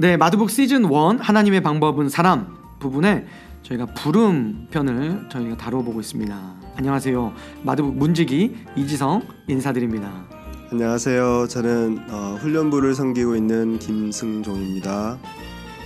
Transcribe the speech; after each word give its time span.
네, 0.00 0.16
마두북 0.16 0.48
시즌 0.48 0.84
1 0.84 0.90
하나님의 1.18 1.60
방법은 1.60 2.08
사람 2.08 2.56
부분에 2.78 3.26
저희가 3.64 3.86
부름 3.86 4.68
편을 4.70 5.26
저희가 5.28 5.56
다뤄보고 5.56 5.98
있습니다. 5.98 6.54
안녕하세요. 6.76 7.32
마두북 7.64 7.96
문지기 7.96 8.54
이지성 8.76 9.22
인사드립니다. 9.48 10.24
안녕하세요. 10.70 11.48
저는 11.48 11.98
어, 12.10 12.38
훈련부를 12.40 12.94
섬기고 12.94 13.34
있는 13.34 13.80
김승종입니다. 13.80 15.18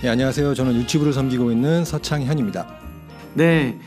네, 0.03 0.09
안녕하세요. 0.09 0.53
저는 0.53 0.75
유치부를 0.75 1.11
섬기고 1.11 1.51
있는 1.51 1.83
서창현입니다. 1.83 2.67
네. 3.33 3.79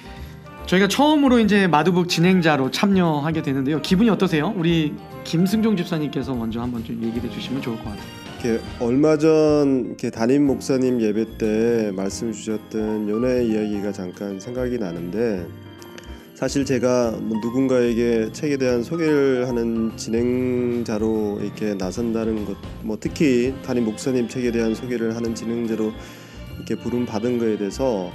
저희가 0.66 0.88
처음으로 0.88 1.38
이제 1.38 1.68
마두북 1.68 2.08
진행자로 2.08 2.72
참여하게 2.72 3.42
되는데요. 3.42 3.80
기분이 3.80 4.10
어떠세요? 4.10 4.52
우리 4.56 4.96
김승종 5.22 5.76
집사님께서 5.76 6.34
먼저 6.34 6.60
한번 6.60 6.82
좀 6.82 7.00
얘기해 7.00 7.30
주시면 7.30 7.62
좋을 7.62 7.76
것 7.76 7.84
같아요. 7.84 8.15
이렇게 8.36 8.60
얼마 8.80 9.16
전 9.16 9.86
이렇게 9.86 10.10
담임 10.10 10.46
목사님 10.46 11.00
예배 11.00 11.38
때 11.38 11.90
말씀 11.94 12.32
주셨던 12.32 13.08
연애 13.08 13.44
이야기가 13.44 13.92
잠깐 13.92 14.38
생각이 14.38 14.78
나는데 14.78 15.46
사실 16.34 16.66
제가 16.66 17.12
뭐 17.12 17.38
누군가에게 17.40 18.30
책에 18.32 18.58
대한 18.58 18.82
소개를 18.82 19.48
하는 19.48 19.96
진행자로 19.96 21.40
이렇게 21.42 21.74
나선다는 21.74 22.44
것, 22.44 22.58
뭐 22.82 22.98
특히 23.00 23.54
담임 23.64 23.86
목사님 23.86 24.28
책에 24.28 24.52
대한 24.52 24.74
소개를 24.74 25.16
하는 25.16 25.34
진행자로 25.34 25.92
이렇게 26.56 26.74
부름 26.74 27.06
받은 27.06 27.38
거에 27.38 27.56
대해서 27.56 28.12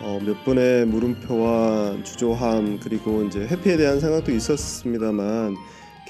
어, 0.00 0.20
몇 0.24 0.44
번의 0.44 0.86
물음표와 0.86 2.02
주저함 2.02 2.80
그리고 2.82 3.22
이제 3.22 3.40
회피에 3.40 3.76
대한 3.76 4.00
생각도 4.00 4.32
있었습니다만 4.32 5.54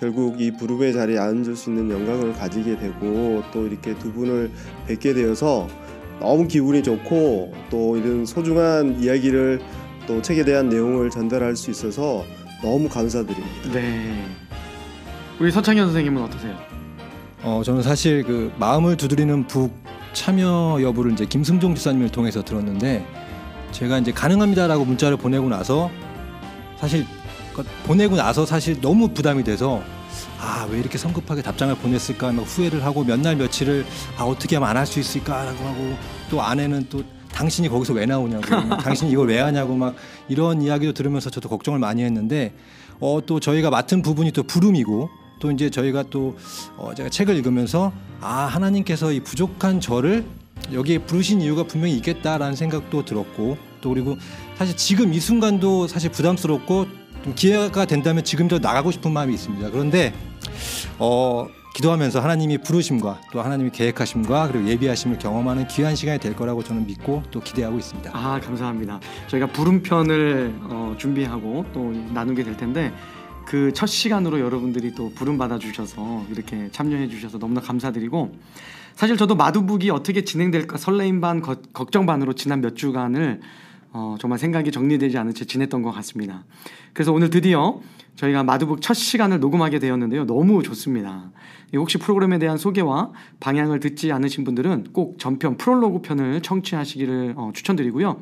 결국 0.03 0.41
이 0.41 0.51
부름의 0.51 0.95
자리에 0.95 1.17
앉을 1.17 1.55
수 1.55 1.71
있는 1.71 1.89
영광을 1.89 2.33
가지게 2.33 2.77
되고 2.77 3.41
또 3.53 3.69
이렇게 3.69 3.97
두 4.01 4.13
분을 4.13 4.51
뵙게 4.89 5.15
되어서 5.15 5.69
너무 6.19 6.49
기분이 6.49 6.83
좋고 6.83 7.55
또 7.71 7.97
이런 7.97 8.27
소중한 8.27 9.01
이야기를 9.01 9.61
또 10.09 10.21
책에 10.21 10.45
대한 10.45 10.69
내용을 10.69 11.09
전달할 11.09 11.55
수 11.55 11.71
있어서 11.71 12.25
너무 12.61 12.89
감사드립니다. 12.89 13.73
네. 13.73 14.27
우리 15.39 15.53
서창현 15.53 15.87
선생님은 15.87 16.21
어떠세요? 16.25 16.57
어, 17.45 17.63
저는 17.65 17.83
사실 17.83 18.25
그 18.25 18.51
마음을 18.59 18.97
두드리는 18.97 19.47
북 19.47 19.71
참여 20.15 20.81
여부를 20.83 21.13
이제 21.13 21.27
김승종 21.27 21.77
집사님을 21.77 22.09
통해서 22.09 22.43
들었는데 22.43 23.07
제가 23.71 24.01
이제 24.01 24.11
가능합니다라고 24.11 24.85
문자를 24.85 25.17
보내고 25.17 25.49
나서 25.49 25.93
사실 26.77 27.07
그 27.55 27.65
보내고 27.85 28.17
나서 28.17 28.47
사실 28.47 28.81
너무 28.81 29.09
부담이 29.09 29.45
돼서 29.45 29.83
아 30.41 30.67
왜 30.71 30.79
이렇게 30.79 30.97
성급하게 30.99 31.43
답장을 31.43 31.75
보냈을까 31.77 32.33
막 32.33 32.43
후회를 32.43 32.85
하고 32.85 33.05
몇 33.05 33.21
날 33.21 33.37
며칠을 33.37 33.85
아 34.19 34.25
어떻게 34.25 34.57
하면 34.57 34.69
안 34.69 34.77
할 34.77 34.87
수 34.87 34.99
있을까라고 35.01 35.65
하고 35.65 35.97
또 36.31 36.41
아내는 36.43 36.87
또 36.89 37.03
당신이 37.33 37.69
거기서 37.69 37.93
왜 37.95 38.07
나오냐고 38.07 38.43
당신이 38.83 39.11
이걸 39.13 39.29
왜 39.29 39.41
하냐고 39.41 39.75
막 39.75 39.95
이런 40.29 40.61
이야기도 40.63 40.93
들으면서 40.93 41.31
저도 41.31 41.49
걱정을 41.49 41.79
많이 41.79 42.03
했는데 42.03 42.55
어 43.01 43.21
또 43.27 43.41
저희가 43.41 43.71
맡은 43.71 44.03
부분이 44.03 44.33
또 44.33 44.43
부름이고 44.45 45.09
또 45.41 45.51
이제 45.51 45.71
저희가 45.71 46.05
또 46.11 46.37
어, 46.77 46.93
제가 46.95 47.09
책을 47.09 47.35
읽으면서 47.37 47.93
아 48.21 48.45
하나님께서 48.47 49.13
이 49.13 49.21
부족한 49.21 49.81
저를 49.81 50.25
여기에 50.73 50.99
부르신 50.99 51.41
이유가 51.41 51.65
분명히 51.65 51.97
있겠다라는 51.97 52.55
생각도 52.55 53.05
들었고 53.05 53.57
또 53.81 53.91
그리고 53.91 54.17
사실 54.57 54.77
지금 54.77 55.13
이 55.13 55.19
순간도 55.19 55.89
사실 55.89 56.11
부담스럽고 56.13 56.87
좀 57.23 57.35
기회가 57.35 57.85
된다면 57.85 58.25
지금 58.25 58.49
더 58.49 58.59
나가고 58.59 58.91
싶은 58.91 59.13
마음이 59.13 59.33
있습니다. 59.35 59.71
그런데 59.71 60.13
어 60.99 61.47
기도하면서 61.75 62.21
하나님이 62.21 62.59
부르심과 62.59 63.21
또 63.33 63.41
하나님이 63.41 63.71
계획하심과 63.71 64.49
그리고 64.49 64.69
예비하심을 64.69 65.19
경험하는 65.19 65.69
귀한 65.69 65.97
시간이 65.97 66.19
될 66.19 66.37
거라고 66.37 66.63
저는 66.63 66.87
믿고 66.87 67.23
또 67.31 67.41
기대하고 67.41 67.79
있습니다. 67.79 68.11
아 68.13 68.41
감사합니다. 68.41 69.01
저희가 69.29 69.47
부름편을 69.49 70.55
어, 70.65 70.95
준비하고 70.99 71.65
또 71.73 71.93
나누게 72.13 72.43
될 72.45 72.57
텐데 72.57 72.93
그 73.47 73.73
첫 73.75 73.87
시간으로 73.87 74.41
여러분들이 74.41 74.95
또 74.95 75.11
부름 75.15 75.39
받아 75.39 75.59
주셔서 75.59 76.25
이렇게 76.31 76.69
참여해 76.71 77.09
주셔서 77.09 77.39
너무나 77.39 77.61
감사드리고 77.61 78.35
사실 78.95 79.17
저도 79.17 79.35
마두북이 79.35 79.91
어떻게 79.91 80.23
진행될까 80.25 80.77
설레임 80.77 81.21
반 81.21 81.41
거, 81.41 81.57
걱정 81.73 82.07
반으로 82.07 82.35
지난 82.35 82.61
몇 82.61 82.77
주간을 82.77 83.41
어, 83.93 84.17
정말 84.19 84.39
생각이 84.39 84.71
정리되지 84.71 85.19
않은 85.19 85.35
채 85.35 85.45
지냈던 85.45 85.83
것 85.83 85.91
같습니다. 85.93 86.45
그래서 86.93 87.13
오늘 87.13 87.31
드디어 87.31 87.81
저희가 88.17 88.43
마두북 88.45 88.81
첫 88.83 88.95
시간을 88.95 89.41
녹음하게 89.41 89.79
되었는데요. 89.79 90.27
너무 90.27 90.63
좋습니다. 90.63 91.31
혹시 91.75 91.99
프로그램에 91.99 92.39
대한 92.39 92.59
소개와 92.59 93.13
방향을 93.41 93.81
듣지 93.81 94.13
않으신 94.13 94.45
분들은 94.45 94.89
꼭 94.93 95.19
전편 95.19 95.57
프롤로그 95.57 96.03
편을 96.03 96.43
청취하시기를 96.43 97.35
어, 97.37 97.51
추천드리고요. 97.55 98.21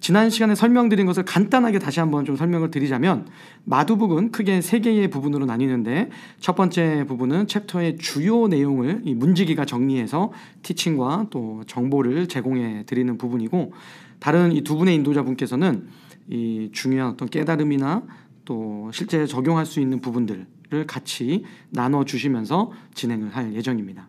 지난 0.00 0.30
시간에 0.30 0.54
설명드린 0.54 1.06
것을 1.06 1.24
간단하게 1.24 1.80
다시 1.80 1.98
한번 1.98 2.24
좀 2.24 2.36
설명을 2.36 2.70
드리자면 2.70 3.26
마두북은 3.64 4.30
크게 4.30 4.60
세 4.60 4.78
개의 4.78 5.08
부분으로 5.10 5.44
나뉘는데 5.44 6.10
첫 6.38 6.54
번째 6.54 7.04
부분은 7.08 7.48
챕터의 7.48 7.98
주요 7.98 8.46
내용을 8.46 9.02
이 9.04 9.14
문지기가 9.14 9.64
정리해서 9.64 10.32
티칭과 10.62 11.26
또 11.30 11.64
정보를 11.66 12.28
제공해 12.28 12.84
드리는 12.86 13.18
부분이고 13.18 13.72
다른 14.20 14.52
이 14.52 14.62
두 14.62 14.76
분의 14.76 14.94
인도자분께서는 14.96 15.88
이 16.28 16.70
중요한 16.72 17.12
어떤 17.12 17.28
깨달음이나 17.28 18.02
또 18.44 18.90
실제 18.92 19.26
적용할 19.26 19.66
수 19.66 19.80
있는 19.80 20.00
부분들을 20.00 20.46
같이 20.86 21.44
나눠 21.70 22.04
주시면서 22.04 22.72
진행을 22.94 23.34
할 23.34 23.54
예정입니다. 23.54 24.08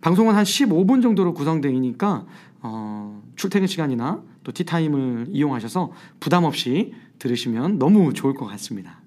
방송은 0.00 0.34
한 0.34 0.44
15분 0.44 1.02
정도로 1.02 1.32
구성되니까 1.34 2.26
어, 2.60 3.22
출퇴근 3.36 3.66
시간이나 3.66 4.22
또 4.42 4.52
티타임을 4.52 5.28
이용하셔서 5.30 5.92
부담 6.20 6.44
없이 6.44 6.94
들으시면 7.18 7.78
너무 7.78 8.12
좋을 8.12 8.34
것 8.34 8.46
같습니다. 8.46 9.00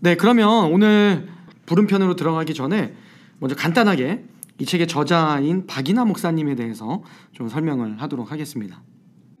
네, 0.00 0.16
그러면 0.16 0.72
오늘 0.72 1.28
부름편으로 1.66 2.14
들어가기 2.16 2.54
전에 2.54 2.94
먼저 3.40 3.56
간단하게 3.56 4.24
이 4.60 4.64
책의 4.64 4.88
저자인 4.88 5.66
박이나 5.66 6.04
목사님에 6.04 6.54
대해서 6.54 7.02
좀 7.32 7.48
설명을 7.48 8.00
하도록 8.02 8.30
하겠습니다. 8.30 8.82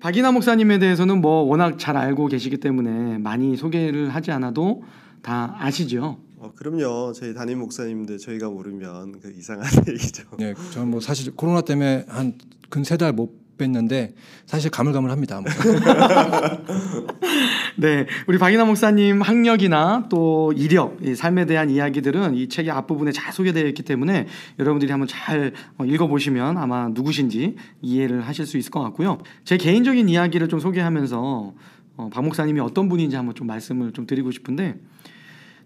박이나 0.00 0.30
목사님에 0.32 0.78
대해서는 0.78 1.20
뭐 1.20 1.42
워낙 1.42 1.78
잘 1.78 1.96
알고 1.96 2.26
계시기 2.28 2.58
때문에 2.58 3.18
많이 3.18 3.56
소개를 3.56 4.10
하지 4.10 4.30
않아도 4.30 4.82
다 5.22 5.56
아시죠? 5.58 6.18
어, 6.36 6.52
그럼요. 6.54 7.12
저희 7.14 7.34
담임 7.34 7.58
목사님들 7.58 8.18
저희가 8.18 8.48
모르면 8.48 9.18
그 9.20 9.32
이상한 9.36 9.66
얘기죠. 9.88 10.22
네, 10.38 10.54
저는 10.72 10.88
뭐 10.88 11.00
사실 11.00 11.34
코로나 11.34 11.62
때문에 11.62 12.04
한 12.08 12.34
근 12.70 12.82
세 12.84 12.96
달 12.98 13.12
못 13.12 13.32
뵀는데 13.58 14.12
사실 14.46 14.70
가물가물합니다. 14.70 15.40
뭐. 15.40 15.50
네, 17.76 18.06
우리 18.26 18.38
박인하 18.38 18.64
목사님 18.64 19.20
학력이나 19.20 20.06
또 20.08 20.52
이력, 20.56 20.98
이 21.02 21.14
삶에 21.14 21.46
대한 21.46 21.70
이야기들은 21.70 22.34
이 22.34 22.48
책의 22.48 22.72
앞부분에 22.72 23.12
잘 23.12 23.32
소개되어 23.32 23.66
있기 23.68 23.82
때문에 23.82 24.26
여러분들이 24.58 24.90
한번 24.90 25.06
잘 25.06 25.52
어, 25.76 25.84
읽어보시면 25.84 26.56
아마 26.56 26.88
누구신지 26.88 27.56
이해를 27.82 28.26
하실 28.26 28.46
수 28.46 28.56
있을 28.56 28.70
것 28.70 28.80
같고요. 28.80 29.18
제 29.44 29.56
개인적인 29.56 30.08
이야기를 30.08 30.48
좀 30.48 30.60
소개하면서 30.60 31.52
어, 31.98 32.08
박 32.12 32.24
목사님이 32.24 32.60
어떤 32.60 32.88
분인지 32.88 33.16
한번 33.16 33.34
좀 33.34 33.46
말씀을 33.46 33.92
좀 33.92 34.06
드리고 34.06 34.30
싶은데 34.30 34.76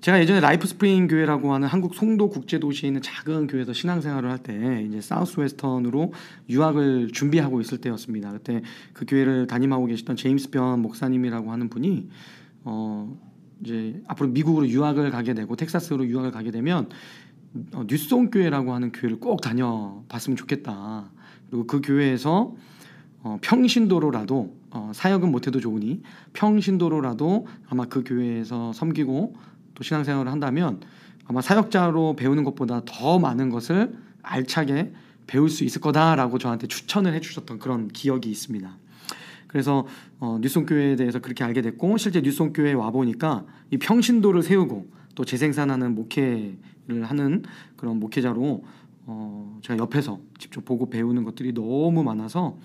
제가 0.03 0.21
예전에 0.21 0.41
라이프 0.41 0.67
스프링 0.67 1.07
교회라고 1.07 1.55
하는 1.55 1.69
한국 1.69 1.95
송도 1.95 2.29
국제 2.29 2.59
도시에 2.59 2.89
있는 2.89 3.01
작은 3.03 3.47
교회에서 3.47 3.73
신앙생활을 3.73 4.31
할 4.31 4.39
때 4.39 4.85
이제 4.89 5.01
사우스 5.01 5.39
웨스턴으로 5.39 6.13
유학을 6.51 7.13
준비하고 7.13 7.61
있을 7.61 7.79
때였습니다. 7.79 8.33
그때 8.33 8.63
그 8.95 9.07
교회를 9.07 9.47
담임하고 9.47 9.87
계시던 9.87 10.17
제임스 10.17 10.51
변 10.51 10.83
목사님이라고 10.83 11.53
하는 11.53 11.69
분이 11.69 12.09
어 12.65 13.17
이제 13.61 14.03
앞으로 14.09 14.31
미국으로 14.31 14.69
유학을 14.69 15.13
가게 15.13 15.35
되고 15.35 15.55
텍사스로 15.55 16.05
유학을 16.09 16.33
가게 16.33 16.51
되면 16.51 16.89
어, 17.73 17.85
뉴송 17.87 18.31
교회라고 18.31 18.75
하는 18.75 18.91
교회를 18.91 19.21
꼭 19.21 19.41
다녀봤으면 19.41 20.37
좋겠다. 20.37 21.13
그리고 21.49 21.69
그 21.69 21.81
교회에서 21.81 22.57
어, 23.23 23.39
평신도로라도 23.41 24.57
어, 24.71 24.91
사역은 24.93 25.31
못해도 25.31 25.61
좋으니 25.61 26.03
평신도로라도 26.33 27.47
아마 27.69 27.85
그 27.85 28.03
교회에서 28.05 28.73
섬기고 28.73 29.52
또 29.75 29.85
신앙생활을 29.85 30.31
한다면 30.31 30.81
아마 31.27 31.41
사역자로 31.41 32.17
배우는 32.17 32.45
것보다 32.45 32.83
더 32.85 33.19
많은 33.19 33.51
것을 33.51 33.97
알차게 34.23 34.93
배울 35.27 35.49
수 35.49 35.65
있을 35.65 35.81
거다라고 35.81 36.39
저한테 36.39 36.67
추천을 36.67 37.15
해주셨던 37.15 37.59
그런 37.59 37.89
기억이 37.89 38.31
있습니다. 38.31 38.77
그래서 39.47 39.87
어, 40.19 40.39
뉴송교회에 40.41 40.97
대해서 40.97 41.19
그렇게 41.19 41.45
알게 41.45 41.63
됐고 41.63 41.97
실제 41.99 42.21
뉴송교회에 42.21 42.73
와 42.73 42.91
보니까 42.91 43.45
이 43.71 43.77
평신도를 43.79 44.43
세우고 44.43 44.89
또 45.15 45.25
재생산하는 45.25 45.95
목회를 45.95 47.05
하는 47.05 47.43
그런 47.77 48.01
목회자로 48.01 48.65
어, 49.05 49.59
제가 49.63 49.79
옆에서 49.79 50.21
직접 50.39 50.65
보고 50.65 50.89
배우는 50.89 51.25
것들이 51.25 51.53
너무 51.53 52.03
많아서 52.03 52.59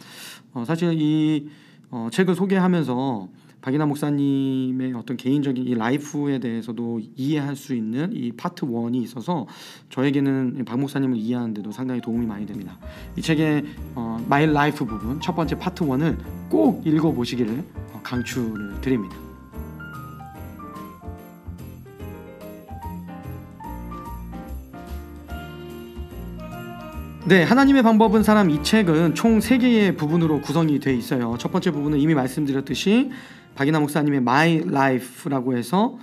어, 0.53 0.63
사실 0.65 0.93
이 0.93 1.49
어, 1.89 2.09
책을 2.11 2.35
소개하면서 2.35 3.27
박인하 3.61 3.85
목사님의 3.85 4.93
어떤 4.93 5.17
개인적인 5.17 5.65
이 5.65 5.75
라이프에 5.75 6.39
대해서도 6.39 7.01
이해할 7.15 7.55
수 7.55 7.75
있는 7.75 8.11
이 8.13 8.31
파트 8.31 8.65
1이 8.65 9.01
있어서 9.03 9.47
저에게는 9.89 10.63
박 10.65 10.79
목사님을 10.79 11.17
이해하는데도 11.17 11.71
상당히 11.71 12.01
도움이 12.01 12.25
많이 12.25 12.45
됩니다. 12.45 12.77
이 13.15 13.21
책의 13.21 13.65
어, 13.95 14.23
My 14.27 14.45
Life 14.45 14.85
부분 14.85 15.19
첫 15.19 15.35
번째 15.35 15.57
파트 15.57 15.83
1을 15.83 16.17
꼭 16.49 16.85
읽어보시기를 16.85 17.63
어, 17.93 17.99
강추를 18.03 18.81
드립니다. 18.81 19.26
네, 27.27 27.43
하나님의 27.43 27.83
방법은 27.83 28.23
사람 28.23 28.49
이 28.49 28.63
책은 28.63 29.13
총 29.13 29.39
3개의 29.39 29.97
부분으로 29.97 30.39
구성이 30.39 30.79
돼 30.79 30.95
있어요. 30.95 31.35
첫 31.37 31.51
번째 31.51 31.71
부분은 31.71 31.99
이미 31.99 32.15
말씀드렸듯이 32.15 33.11
박인하 33.53 33.81
목사님의 33.81 34.19
My 34.19 34.61
Life라고 34.65 35.57
해서 35.57 35.97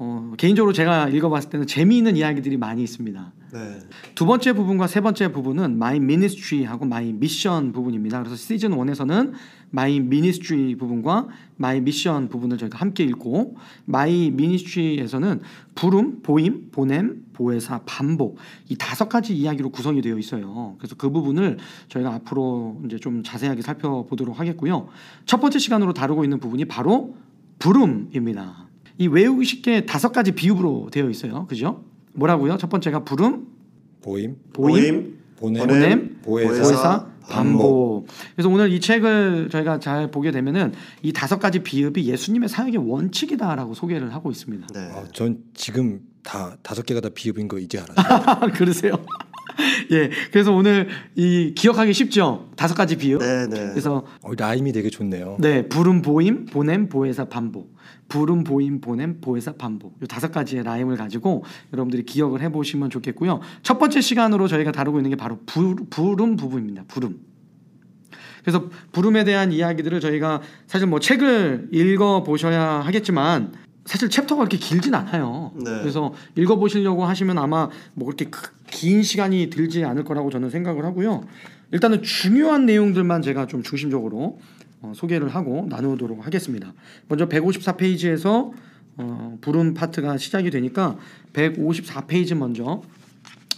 어, 0.00 0.32
개인적으로 0.36 0.72
제가 0.72 1.08
읽어봤을 1.08 1.50
때는 1.50 1.66
재미있는 1.66 2.16
이야기들이 2.16 2.56
많이 2.56 2.84
있습니다. 2.84 3.32
네. 3.52 3.78
두 4.14 4.26
번째 4.26 4.52
부분과 4.52 4.86
세 4.86 5.00
번째 5.00 5.32
부분은 5.32 5.72
My 5.72 5.96
Ministry하고 5.96 6.84
My 6.84 7.08
Mission 7.08 7.72
부분입니다. 7.72 8.20
그래서 8.20 8.36
시즌 8.36 8.70
1에서는 8.70 9.32
My 9.72 9.96
Ministry 9.96 10.76
부분과 10.76 11.26
My 11.58 11.78
Mission 11.78 12.28
부분을 12.28 12.58
저희가 12.58 12.78
함께 12.78 13.02
읽고 13.02 13.56
My 13.88 14.26
Ministry에서는 14.26 15.40
부름, 15.74 16.22
보임, 16.22 16.70
보냄, 16.70 17.24
보혜사, 17.32 17.80
반복 17.84 18.38
이 18.68 18.76
다섯 18.76 19.08
가지 19.08 19.36
이야기로 19.36 19.70
구성이 19.70 20.00
되어 20.00 20.16
있어요. 20.16 20.76
그래서 20.78 20.94
그 20.94 21.10
부분을 21.10 21.58
저희가 21.88 22.14
앞으로 22.14 22.80
이제 22.86 22.98
좀 22.98 23.24
자세하게 23.24 23.62
살펴보도록 23.62 24.38
하겠고요. 24.38 24.88
첫 25.26 25.40
번째 25.40 25.58
시간으로 25.58 25.92
다루고 25.92 26.22
있는 26.22 26.38
부분이 26.38 26.66
바로 26.66 27.16
부름입니다. 27.58 28.67
이 28.98 29.06
외우기 29.06 29.44
쉽게 29.44 29.86
다섯 29.86 30.12
가지 30.12 30.32
비읍으로 30.32 30.88
되어 30.90 31.08
있어요. 31.08 31.46
그죠? 31.46 31.84
뭐라고요? 32.12 32.58
첫 32.58 32.68
번째가 32.68 33.04
부름, 33.04 33.46
보임, 34.02 34.36
보임, 34.52 35.18
보냄, 35.36 35.66
보냄, 35.66 36.18
보혜사, 36.22 36.62
보혜사, 36.62 37.06
반복. 37.28 38.08
그래서 38.34 38.48
오늘 38.48 38.72
이 38.72 38.80
책을 38.80 39.50
저희가 39.50 39.78
잘 39.78 40.10
보게 40.10 40.32
되면은 40.32 40.72
이 41.02 41.12
다섯 41.12 41.38
가지 41.38 41.60
비읍이 41.60 42.08
예수님의 42.08 42.48
사역의 42.48 42.90
원칙이다라고 42.90 43.74
소개를 43.74 44.12
하고 44.12 44.32
있습니다. 44.32 44.66
네. 44.74 44.80
아, 44.92 45.04
전 45.12 45.38
지금 45.54 46.00
다 46.24 46.56
다섯 46.62 46.84
개가 46.84 47.00
다 47.00 47.08
비읍인 47.14 47.46
거 47.46 47.58
이제 47.60 47.78
알았어요. 47.78 48.50
그러세요? 48.58 48.94
예. 49.92 50.10
그래서 50.30 50.52
오늘 50.52 50.88
이 51.14 51.54
기억하기 51.56 51.92
쉽죠? 51.92 52.48
다섯 52.56 52.74
가지 52.74 52.96
비읍. 52.96 53.20
네, 53.20 53.46
네. 53.48 53.68
그래서 53.70 54.04
어, 54.22 54.32
rhyme이 54.36 54.72
되게 54.72 54.90
좋네요. 54.90 55.36
네, 55.40 55.68
부름, 55.68 56.02
보임, 56.02 56.46
보냄, 56.46 56.88
보혜사, 56.88 57.26
반복. 57.26 57.76
부름, 58.08 58.42
보임, 58.42 58.80
보냄, 58.80 59.20
보혜사, 59.20 59.52
반복. 59.52 59.96
이 60.02 60.06
다섯 60.06 60.32
가지의 60.32 60.64
rhyme을 60.64 60.96
가지고 60.96 61.44
여러분들이 61.72 62.04
기억을 62.04 62.40
해보시면 62.42 62.90
좋겠고요. 62.90 63.40
첫 63.62 63.78
번째 63.78 64.00
시간으로 64.00 64.48
저희가 64.48 64.72
다루고 64.72 64.98
있는 64.98 65.10
게 65.10 65.16
바로 65.16 65.38
부, 65.46 65.76
부름 65.90 66.36
부분입니다. 66.36 66.84
부름. 66.88 67.20
그래서 68.42 68.70
부름에 68.92 69.24
대한 69.24 69.52
이야기들을 69.52 70.00
저희가 70.00 70.40
사실 70.66 70.86
뭐 70.88 71.00
책을 71.00 71.68
읽어 71.72 72.22
보셔야 72.22 72.80
하겠지만 72.80 73.52
사실 73.84 74.08
chapter가 74.08 74.40
그렇게 74.40 74.56
길진 74.56 74.94
않아요. 74.94 75.52
네. 75.56 75.64
그래서 75.80 76.14
읽어 76.36 76.56
보시려고 76.56 77.04
하시면 77.04 77.38
아마 77.38 77.68
뭐 77.94 78.06
그렇게 78.06 78.26
크- 78.26 78.52
긴 78.70 79.02
시간이 79.02 79.50
들지 79.50 79.84
않을 79.84 80.04
거라고 80.04 80.30
저는 80.30 80.50
생각을 80.50 80.84
하고요. 80.84 81.24
일단은 81.72 82.02
중요한 82.02 82.64
내용들만 82.64 83.20
제가 83.22 83.46
좀 83.46 83.62
중심적으로 83.62 84.38
어, 84.80 84.92
소개를 84.94 85.28
하고 85.28 85.66
나누도록 85.68 86.24
하겠습니다. 86.26 86.72
먼저 87.08 87.28
154페이지에서 87.28 88.52
어, 88.96 89.38
부름 89.40 89.74
파트가 89.74 90.16
시작이 90.16 90.50
되니까 90.50 90.98
154페이지 91.32 92.34
먼저 92.34 92.82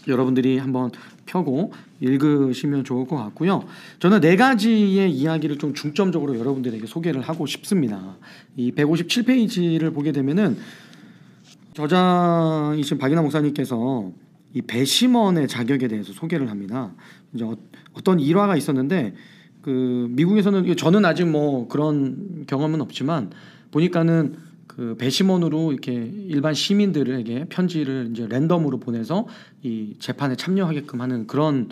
여러분들이 0.08 0.58
한번 0.58 0.90
펴고 1.26 1.72
읽으시면 2.00 2.84
좋을 2.84 3.06
것 3.06 3.17
같고요. 3.17 3.64
저는 3.99 4.20
네 4.20 4.37
가지의 4.37 5.11
이야기를 5.12 5.58
좀 5.58 5.75
중점적으로 5.75 6.38
여러분들에게 6.38 6.87
소개를 6.87 7.20
하고 7.20 7.46
싶습니다. 7.46 8.16
이 8.56 8.73
157페이지를 8.73 9.94
보게 9.94 10.12
되면은 10.12 10.58
저자이신 11.75 12.99
박인하 12.99 13.23
목사님께서 13.23 14.11
이 14.52 14.62
배심원의 14.62 15.46
자격에 15.46 15.87
대해서 15.87 16.12
소개를 16.12 16.50
합니다. 16.50 16.93
이제 17.32 17.44
어, 17.44 17.56
어떤 17.93 18.19
일화가 18.19 18.56
있었는데 18.56 19.14
그 19.62 20.06
미국에서는 20.10 20.76
저는 20.76 21.04
아직 21.04 21.26
뭐 21.26 21.68
그런 21.68 22.44
경험은 22.46 22.80
없지만 22.80 23.30
보니까는 23.70 24.36
그 24.66 24.96
배심원으로 24.96 25.72
이렇게 25.72 25.92
일반 25.92 26.54
시민들에게 26.54 27.46
편지를 27.48 28.08
이제 28.12 28.26
랜덤으로 28.28 28.78
보내서 28.78 29.26
이 29.62 29.94
재판에 29.98 30.36
참여하게끔 30.36 31.00
하는 31.00 31.26
그런 31.26 31.68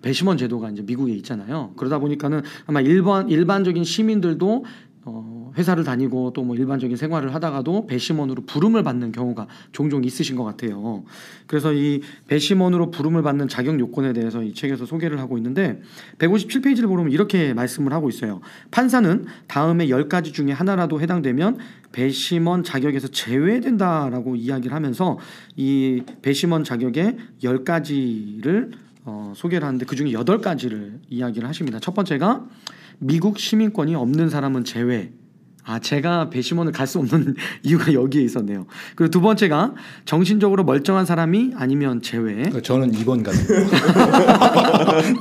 배심원 0.00 0.38
제도가 0.38 0.70
이제 0.70 0.82
미국에 0.82 1.12
있잖아요. 1.12 1.72
그러다 1.76 1.98
보니까는 1.98 2.42
아마 2.66 2.80
일반 2.80 3.28
일반적인 3.28 3.84
시민들도 3.84 4.64
어, 5.04 5.52
회사를 5.56 5.82
다니고 5.82 6.32
또 6.32 6.42
뭐 6.42 6.56
일반적인 6.56 6.96
생활을 6.96 7.34
하다가도 7.34 7.86
배심원으로 7.86 8.42
부름을 8.46 8.82
받는 8.82 9.12
경우가 9.12 9.46
종종 9.70 10.04
있으신 10.04 10.36
것 10.36 10.44
같아요. 10.44 11.04
그래서 11.46 11.72
이 11.72 12.00
배심원으로 12.26 12.90
부름을 12.90 13.22
받는 13.22 13.48
자격 13.48 13.78
요건에 13.78 14.12
대해서 14.12 14.42
이 14.42 14.54
책에서 14.54 14.86
소개를 14.86 15.20
하고 15.20 15.36
있는데 15.38 15.80
157페이지를 16.18 16.88
보면 16.88 17.12
이렇게 17.12 17.54
말씀을 17.54 17.92
하고 17.92 18.08
있어요. 18.08 18.40
판사는 18.70 19.26
다음에 19.46 19.86
10가지 19.86 20.32
중에 20.32 20.52
하나라도 20.52 21.00
해당되면 21.00 21.58
배심원 21.92 22.64
자격에서 22.64 23.08
제외된다라고 23.08 24.36
이야기를 24.36 24.74
하면서 24.74 25.18
이 25.56 26.02
배심원 26.22 26.64
자격의 26.64 27.16
10가지를 27.42 28.72
어, 29.04 29.32
소개를 29.36 29.66
하는데 29.66 29.84
그 29.84 29.96
중에 29.96 30.12
여덟 30.12 30.40
가지를 30.40 31.00
이야기를 31.08 31.48
하십니다. 31.48 31.80
첫 31.80 31.94
번째가 31.94 32.46
미국 33.02 33.38
시민권이 33.38 33.94
없는 33.94 34.30
사람은 34.30 34.64
제외. 34.64 35.12
아, 35.64 35.78
제가 35.78 36.28
배심원을 36.30 36.72
갈 36.72 36.86
수 36.88 36.98
없는 36.98 37.36
이유가 37.62 37.92
여기에 37.92 38.22
있었네요. 38.22 38.66
그리고 38.96 39.10
두 39.10 39.20
번째가 39.20 39.74
정신적으로 40.04 40.64
멀쩡한 40.64 41.06
사람이 41.06 41.52
아니면 41.56 42.02
제외. 42.02 42.34
그러니까 42.34 42.60
저는 42.62 42.90
2번 42.92 43.22
같은 43.22 43.46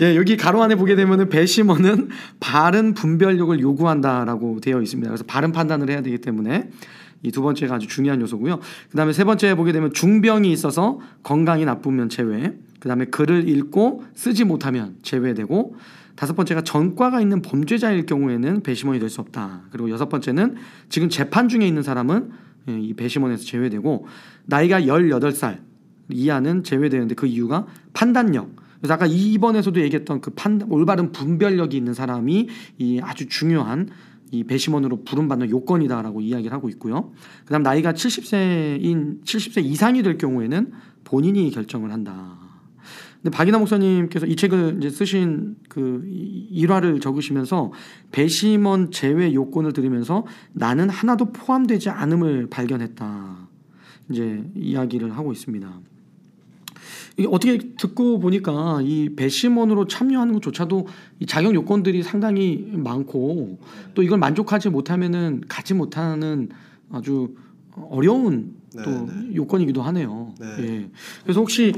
예, 0.00 0.16
여기 0.16 0.36
가로 0.36 0.62
안에 0.62 0.74
보게 0.74 0.96
되면은 0.96 1.28
배심원은 1.28 2.08
바른 2.40 2.94
분별력을 2.94 3.58
요구한다라고 3.60 4.60
되어 4.60 4.82
있습니다. 4.82 5.08
그래서 5.08 5.24
바른 5.26 5.52
판단을 5.52 5.88
해야 5.90 6.02
되기 6.02 6.18
때문에 6.18 6.70
이 7.22 7.30
두 7.30 7.40
번째가 7.42 7.76
아주 7.76 7.86
중요한 7.86 8.20
요소고요. 8.20 8.60
그다음에 8.90 9.12
세 9.14 9.24
번째 9.24 9.54
보게 9.54 9.72
되면 9.72 9.92
중병이 9.92 10.50
있어서 10.52 10.98
건강이 11.22 11.64
나쁘면 11.64 12.08
제외. 12.10 12.54
그다음에 12.80 13.06
글을 13.06 13.48
읽고 13.48 14.04
쓰지 14.14 14.44
못하면 14.44 14.96
제외되고 15.02 15.76
다섯 16.16 16.34
번째가 16.34 16.62
전과가 16.62 17.20
있는 17.20 17.42
범죄자일 17.42 18.06
경우에는 18.06 18.62
배심원이 18.62 19.00
될 19.00 19.08
수 19.08 19.20
없다. 19.20 19.62
그리고 19.70 19.90
여섯 19.90 20.08
번째는 20.08 20.56
지금 20.88 21.08
재판 21.08 21.48
중에 21.48 21.66
있는 21.66 21.82
사람은 21.82 22.30
예, 22.68 22.80
이 22.80 22.94
배심원에서 22.94 23.44
제외되고 23.44 24.06
나이가 24.46 24.80
18살 24.80 25.58
이하는 26.10 26.62
제외되는데 26.62 27.14
그 27.14 27.26
이유가 27.26 27.66
판단력. 27.92 28.56
그래서 28.78 28.94
아까 28.94 29.06
2번에서도 29.06 29.78
얘기했던 29.78 30.20
그 30.20 30.30
판, 30.30 30.60
올바른 30.68 31.12
분별력이 31.12 31.76
있는 31.76 31.94
사람이 31.94 32.48
이 32.78 33.00
아주 33.02 33.28
중요한 33.28 33.88
이 34.30 34.44
배심원으로 34.44 35.04
부름받는 35.04 35.50
요건이다라고 35.50 36.20
이야기를 36.20 36.52
하고 36.52 36.68
있고요. 36.70 37.12
그다음 37.44 37.62
나이가 37.62 37.92
70세인 37.92 39.22
70세 39.22 39.64
이상이 39.64 40.02
될 40.02 40.18
경우에는 40.18 40.72
본인이 41.04 41.50
결정을 41.50 41.92
한다. 41.92 42.43
근데 43.24 43.34
박인하 43.34 43.58
목사님께서 43.58 44.26
이 44.26 44.36
책을 44.36 44.76
이제 44.78 44.90
쓰신 44.90 45.56
그 45.70 46.04
이- 46.06 46.46
일화를 46.50 47.00
적으시면서 47.00 47.72
배심원 48.12 48.90
제외 48.90 49.32
요건을 49.32 49.72
들으면서 49.72 50.26
나는 50.52 50.90
하나도 50.90 51.32
포함되지 51.32 51.88
않음을 51.88 52.48
발견했다. 52.50 53.48
이제 54.10 54.44
이야기를 54.54 55.16
하고 55.16 55.32
있습니다. 55.32 55.72
이게 57.16 57.26
어떻게 57.30 57.56
듣고 57.78 58.18
보니까 58.20 58.80
이 58.82 59.08
배심원으로 59.16 59.86
참여하는 59.86 60.34
것조차도 60.34 60.86
이 61.20 61.26
자격 61.26 61.54
요건들이 61.54 62.02
상당히 62.02 62.68
많고 62.74 63.58
또 63.94 64.02
이걸 64.02 64.18
만족하지 64.18 64.68
못하면은 64.68 65.40
가지 65.48 65.72
못하는 65.72 66.50
아주 66.92 67.34
어려운 67.88 68.52
또 68.84 68.90
네, 69.06 69.34
요건이기도 69.36 69.80
하네요. 69.80 70.34
네. 70.38 70.46
예. 70.58 70.90
그래서 71.22 71.40
혹시 71.40 71.72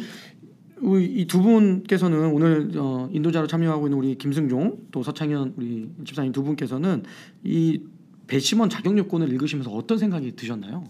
이 0.83 1.27
두 1.27 1.43
분께서는 1.43 2.33
오늘 2.33 2.71
어, 2.77 3.09
인도자로 3.11 3.47
참여하고 3.47 3.87
있는 3.87 3.99
우리 3.99 4.15
김승종 4.17 4.89
또 4.91 5.03
서창현 5.03 5.55
우리 5.57 5.91
집사님 6.05 6.33
두 6.33 6.43
분께서는 6.43 7.03
이 7.45 7.81
배심원 8.27 8.69
자격 8.69 8.97
요건을 8.99 9.29
읽으시면서 9.33 9.71
어떤 9.71 9.97
생각이 9.99 10.37
드셨나요? 10.37 10.85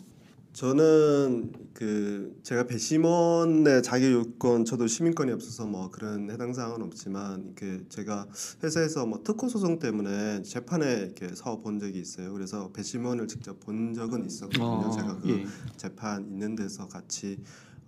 저는 0.55 1.53
그 1.75 2.35
제가 2.43 2.67
배심원의 2.67 3.83
자격 3.83 4.11
요건 4.11 4.65
저도 4.65 4.87
시민권이 4.87 5.31
없어서 5.33 5.67
뭐 5.67 5.91
그런 5.91 6.31
해당 6.31 6.55
사항은 6.55 6.81
없지만 6.83 7.53
그 7.55 7.85
제가 7.91 8.27
회사에서 8.65 9.05
뭐 9.05 9.21
특허 9.23 9.49
소송 9.49 9.79
때문에 9.79 10.43
재판에 10.43 11.11
이렇게 11.15 11.29
서 11.35 11.61
본 11.61 11.79
적이 11.79 12.01
있어요. 12.01 12.33
그래서 12.33 12.71
배심원을 12.73 13.29
직접 13.29 13.61
본 13.61 13.93
적은 13.93 14.25
있었거든요. 14.25 14.65
어, 14.65 14.91
제가 14.91 15.19
그 15.21 15.29
예. 15.29 15.47
재판 15.77 16.25
있는 16.27 16.57
데서 16.57 16.89
같이 16.89 17.39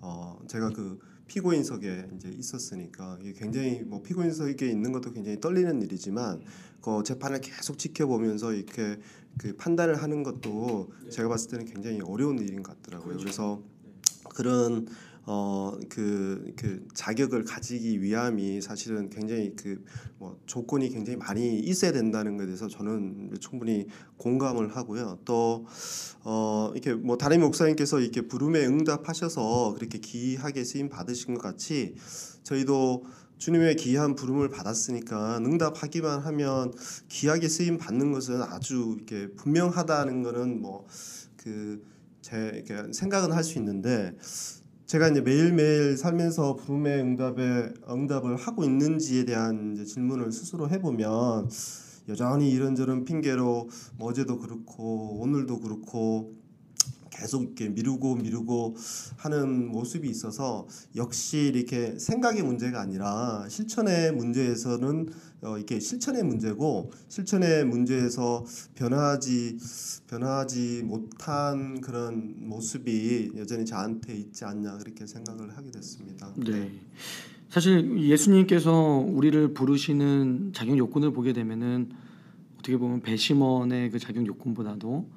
어 0.02 0.38
제가 0.46 0.68
그 0.68 0.98
피고인석에 1.28 2.08
이제 2.16 2.28
있었으니까 2.28 3.18
이게 3.20 3.32
굉장히 3.34 3.82
뭐 3.82 4.02
피고인석에 4.02 4.66
있는 4.66 4.92
것도 4.92 5.12
굉장히 5.12 5.40
떨리는 5.40 5.80
일이지만 5.82 6.42
그 6.80 7.02
재판을 7.04 7.40
계속 7.40 7.78
지켜보면서 7.78 8.54
이렇게 8.54 8.98
그 9.38 9.54
판단을 9.56 10.02
하는 10.02 10.22
것도 10.22 10.90
제가 11.10 11.28
봤을 11.28 11.50
때는 11.50 11.66
굉장히 11.66 12.00
어려운 12.00 12.38
일인 12.38 12.62
것 12.62 12.82
같더라고요. 12.82 13.18
그래서 13.18 13.62
그런 14.34 14.88
어그 15.30 16.54
그 16.56 16.88
자격을 16.94 17.44
가지기 17.44 18.00
위함이 18.02 18.62
사실은 18.62 19.10
굉장히 19.10 19.54
그 19.54 19.82
뭐 20.18 20.36
조건이 20.46 20.88
굉장히 20.88 21.16
많이 21.16 21.58
있어야 21.60 21.92
된다는 21.92 22.36
것에 22.36 22.46
대해서 22.46 22.68
저는 22.68 23.36
충분히 23.40 23.86
공감을 24.16 24.76
하고요. 24.76 25.18
또어 25.24 26.72
이렇게 26.72 26.92
뭐 26.94 27.16
다른 27.16 27.40
목사님께서 27.40 28.00
이렇게 28.00 28.22
부름에 28.22 28.66
응답하셔서 28.66 29.74
그렇게 29.76 29.98
귀하게 29.98 30.64
쓰임 30.64 30.88
받으신 30.88 31.34
것 31.34 31.42
같이 31.42 31.94
저희도 32.42 33.04
주님의 33.38 33.76
귀한 33.76 34.16
부름을 34.16 34.48
받았으니까 34.48 35.38
응답하기만 35.38 36.20
하면 36.20 36.74
귀하게 37.08 37.48
쓰임 37.48 37.78
받는 37.78 38.10
것은 38.10 38.42
아주 38.42 38.96
이렇게 38.96 39.32
분명하다는 39.36 40.24
거는 40.24 40.60
뭐 40.60 40.86
뭐그 41.36 41.84
제 42.20 42.64
생각은 42.92 43.30
할 43.32 43.44
수 43.44 43.58
있는데 43.58 44.16
제가 44.88 45.08
이제 45.08 45.20
매일매일 45.20 45.98
살면서 45.98 46.56
부름의 46.56 47.00
응답에 47.00 47.74
응답을 47.90 48.36
하고 48.36 48.64
있는지에 48.64 49.26
대한 49.26 49.84
질문을 49.84 50.32
스스로 50.32 50.70
해보면 50.70 51.50
여전히 52.08 52.50
이런저런 52.50 53.04
핑계로 53.04 53.68
뭐 53.98 54.08
어제도 54.08 54.38
그렇고 54.38 55.20
오늘도 55.20 55.60
그렇고 55.60 56.32
계속 57.10 57.42
이렇게 57.42 57.68
미루고 57.68 58.16
미루고 58.16 58.76
하는 59.16 59.68
모습이 59.68 60.08
있어서 60.08 60.66
역시 60.96 61.50
이렇게 61.54 61.98
생각의 61.98 62.42
문제가 62.42 62.80
아니라 62.80 63.46
실천의 63.48 64.12
문제에서는 64.12 65.08
어 65.42 65.58
이게 65.58 65.78
실천의 65.78 66.24
문제고 66.24 66.90
실천의 67.08 67.64
문제에서 67.64 68.44
변하지 68.74 69.58
변하지 70.08 70.82
못한 70.84 71.80
그런 71.80 72.34
모습이 72.48 73.32
여전히 73.36 73.64
저한테 73.64 74.14
있지 74.14 74.44
않냐 74.44 74.78
그렇게 74.78 75.06
생각을 75.06 75.56
하게 75.56 75.70
됐습니다. 75.70 76.32
네. 76.36 76.70
사실 77.50 77.98
예수님께서 77.98 78.72
우리를 79.08 79.54
부르시는 79.54 80.52
자격 80.54 80.76
요건을 80.76 81.12
보게 81.12 81.32
되면은 81.32 81.90
어떻게 82.58 82.76
보면 82.76 83.00
배심원의 83.00 83.90
그 83.90 83.98
자격 83.98 84.26
요건보다도 84.26 85.08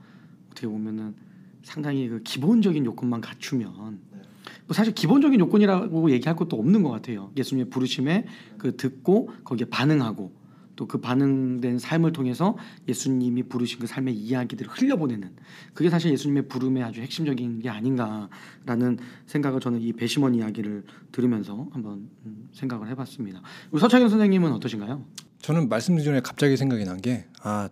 어떻게 0.52 0.68
보면은 0.68 1.14
상당히 1.64 2.08
그 2.08 2.22
기본적인 2.24 2.86
요건만 2.86 3.22
갖추면 3.22 3.74
뭐 3.74 4.74
사실 4.74 4.94
기본적인 4.94 5.40
요건이라고 5.40 6.12
얘기할 6.12 6.36
것도 6.36 6.58
없는 6.58 6.84
것 6.84 6.90
같아요. 6.90 7.32
예수님의 7.38 7.70
부르심에 7.70 8.26
그 8.58 8.76
듣고 8.78 9.30
거기에 9.44 9.66
반응하고 9.70 10.40
또 10.76 10.88
그 10.88 10.98
반응된 11.00 11.78
삶을 11.78 12.12
통해서 12.12 12.58
예수님이 12.88 13.44
부르신 13.44 13.78
그 13.80 13.86
삶의 13.88 14.16
이야기들을 14.16 14.72
흘려보내는 14.72 15.30
그게 15.76 15.92
사실 15.92 16.12
예수님의 16.12 16.48
부름의 16.48 16.82
아주 16.82 17.02
핵심적인 17.02 17.60
게 17.60 17.70
아닌가라는 17.70 18.98
생각을 19.28 19.60
저는 19.60 19.80
이 19.82 19.94
배심원 19.94 20.34
이야기를 20.34 20.84
들으면서 21.12 21.68
한번 21.72 22.10
음, 22.26 22.50
생각을 22.54 22.88
해봤습니다. 22.90 23.42
우리 23.70 23.80
서창현 23.80 24.10
선생님은 24.10 24.52
어떠신가요? 24.54 25.06
저는 25.42 25.70
말씀드리기 25.70 26.06
전에 26.06 26.20
갑자기 26.22 26.58
생각이 26.58 26.84
난 26.86 26.98
게 27.00 27.26
아 27.44 27.70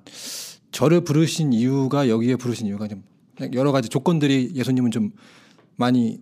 저를 0.71 1.03
부르신 1.03 1.51
이유가 1.53 2.09
여기에 2.09 2.35
부르신 2.35 2.67
이유가 2.67 2.87
좀 2.87 3.03
여러 3.53 3.71
가지 3.71 3.89
조건들이 3.89 4.51
예수님은 4.55 4.91
좀 4.91 5.11
많이 5.75 6.19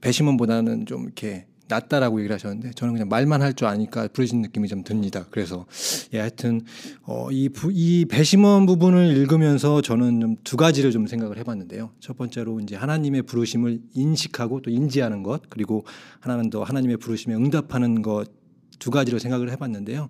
배심원보다는 0.00 0.86
좀 0.86 1.04
이렇게 1.04 1.46
낫다라고 1.68 2.18
얘기를 2.20 2.34
하셨는데 2.34 2.72
저는 2.72 2.92
그냥 2.94 3.08
말만 3.08 3.40
할 3.40 3.54
줄 3.54 3.66
아니까 3.66 4.08
부르신 4.12 4.42
느낌이 4.42 4.68
좀 4.68 4.82
듭니다. 4.84 5.26
그래서 5.30 5.64
예, 6.12 6.18
하여튼 6.18 6.60
어, 7.02 7.30
이, 7.30 7.48
부, 7.48 7.70
이 7.72 8.04
배심원 8.04 8.66
부분을 8.66 9.16
읽으면서 9.16 9.80
저는 9.80 10.20
좀 10.20 10.36
두 10.44 10.56
가지를 10.56 10.90
좀 10.90 11.06
생각을 11.06 11.38
해봤는데요. 11.38 11.90
첫 12.00 12.16
번째로 12.18 12.60
이제 12.60 12.76
하나님의 12.76 13.22
부르심을 13.22 13.80
인식하고 13.94 14.60
또 14.60 14.70
인지하는 14.70 15.22
것 15.22 15.42
그리고 15.48 15.84
하나는 16.20 16.50
더 16.50 16.62
하나님의 16.62 16.98
부르심에 16.98 17.34
응답하는 17.34 18.02
것 18.02 18.42
두 18.82 18.90
가지로 18.90 19.20
생각을 19.20 19.48
해봤는데요. 19.52 20.08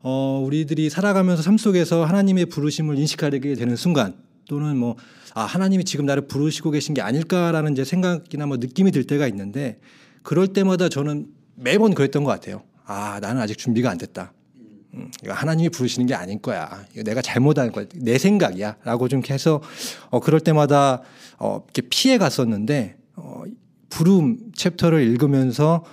어, 0.00 0.42
우리들이 0.42 0.88
살아가면서 0.88 1.42
삶 1.42 1.58
속에서 1.58 2.06
하나님의 2.06 2.46
부르심을 2.46 2.98
인식하게 2.98 3.54
되는 3.54 3.76
순간 3.76 4.14
또는 4.48 4.76
뭐 4.76 4.96
아, 5.34 5.42
하나님이 5.42 5.84
지금 5.84 6.06
나를 6.06 6.26
부르시고 6.26 6.72
계신 6.72 6.94
게 6.94 7.02
아닐까라는 7.02 7.72
이제 7.72 7.84
생각이나 7.84 8.46
뭐 8.46 8.56
느낌이 8.56 8.90
들 8.90 9.04
때가 9.04 9.28
있는데 9.28 9.78
그럴 10.22 10.48
때마다 10.48 10.88
저는 10.88 11.28
매번 11.54 11.94
그랬던 11.94 12.24
것 12.24 12.30
같아요. 12.30 12.62
아, 12.84 13.20
나는 13.20 13.40
아직 13.40 13.56
준비가 13.58 13.90
안 13.90 13.98
됐다. 13.98 14.32
음, 14.94 15.10
이거 15.22 15.34
하나님이 15.34 15.68
부르시는 15.68 16.06
게 16.06 16.14
아닐 16.14 16.40
거야. 16.40 16.86
이거 16.94 17.02
내가 17.02 17.20
잘못한 17.20 17.70
거야. 17.70 17.84
내 17.94 18.16
생각이야.라고 18.16 19.08
좀 19.08 19.22
해서 19.28 19.62
어, 20.08 20.18
그럴 20.18 20.40
때마다 20.40 21.02
어, 21.38 21.62
이렇게 21.66 21.82
피해 21.88 22.16
갔었는데 22.16 22.96
어, 23.16 23.42
부름 23.88 24.38
챕터를 24.54 25.02
읽으면서 25.02 25.84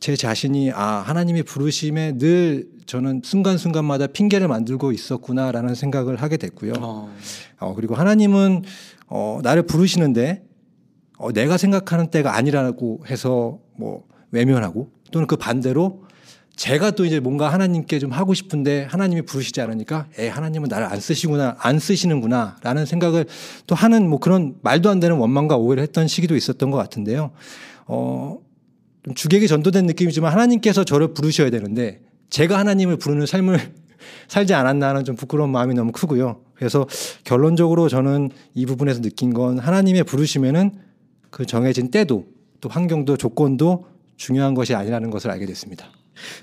제 0.00 0.16
자신이 0.16 0.72
아 0.72 1.02
하나님의 1.06 1.44
부르심에 1.44 2.18
늘 2.18 2.68
저는 2.86 3.20
순간순간마다 3.22 4.06
핑계를 4.06 4.48
만들고 4.48 4.92
있었구나라는 4.92 5.74
생각을 5.74 6.16
하게 6.16 6.38
됐고요. 6.38 6.72
어, 6.80 7.14
어, 7.60 7.74
그리고 7.74 7.94
하나님은 7.94 8.62
어, 9.08 9.40
나를 9.42 9.64
부르시는데 9.64 10.42
어, 11.18 11.32
내가 11.32 11.56
생각하는 11.56 12.10
때가 12.10 12.34
아니라고 12.34 13.04
해서 13.10 13.58
뭐 13.76 14.04
외면하고 14.30 14.90
또는 15.10 15.26
그 15.26 15.36
반대로 15.36 16.04
제가 16.58 16.90
또 16.90 17.04
이제 17.04 17.20
뭔가 17.20 17.52
하나님께 17.52 18.00
좀 18.00 18.10
하고 18.10 18.34
싶은데 18.34 18.88
하나님이 18.90 19.22
부르시지 19.22 19.60
않으니까 19.60 20.06
에 20.18 20.26
하나님은 20.26 20.68
나를 20.68 20.86
안 20.86 20.98
쓰시구나 20.98 21.54
안 21.60 21.78
쓰시는구나라는 21.78 22.84
생각을 22.84 23.26
또 23.68 23.76
하는 23.76 24.08
뭐 24.08 24.18
그런 24.18 24.56
말도 24.62 24.90
안 24.90 24.98
되는 24.98 25.16
원망과 25.16 25.56
오해를 25.56 25.84
했던 25.84 26.08
시기도 26.08 26.34
있었던 26.34 26.72
것 26.72 26.76
같은데요. 26.76 27.30
어, 27.86 28.40
좀 29.04 29.14
주객이 29.14 29.46
전도된 29.46 29.86
느낌이지만 29.86 30.32
하나님께서 30.32 30.82
저를 30.82 31.14
부르셔야 31.14 31.50
되는데 31.50 32.00
제가 32.28 32.58
하나님을 32.58 32.96
부르는 32.96 33.26
삶을 33.26 33.60
살지 34.26 34.52
않았나 34.52 34.88
하는 34.88 35.04
좀 35.04 35.14
부끄러운 35.14 35.50
마음이 35.50 35.74
너무 35.74 35.92
크고요. 35.92 36.40
그래서 36.54 36.88
결론적으로 37.22 37.88
저는 37.88 38.30
이 38.54 38.66
부분에서 38.66 39.00
느낀 39.00 39.32
건 39.32 39.60
하나님의 39.60 40.02
부르심에는 40.02 40.72
그 41.30 41.46
정해진 41.46 41.92
때도 41.92 42.26
또 42.60 42.68
환경도 42.68 43.16
조건도 43.16 43.86
중요한 44.16 44.54
것이 44.54 44.74
아니라는 44.74 45.10
것을 45.10 45.30
알게 45.30 45.46
됐습니다. 45.46 45.92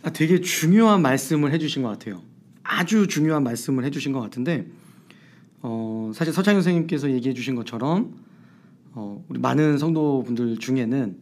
아, 0.04 0.12
되게 0.12 0.42
중요한 0.42 1.02
말씀을 1.02 1.52
해주신 1.54 1.84
것 1.84 1.90
같아요. 1.90 2.22
아주 2.64 3.08
중요한 3.08 3.44
말씀을 3.44 3.84
해주신 3.86 4.12
것 4.12 4.22
같은데 4.22 4.68
어, 5.62 6.12
사실 6.14 6.34
서창현 6.34 6.62
선생님께서 6.62 7.12
얘기해주신 7.12 7.56
것처럼 7.56 8.16
어, 8.94 9.24
우리 9.28 9.40
많은 9.40 9.78
성도분들 9.78 10.58
중에는 10.58 11.18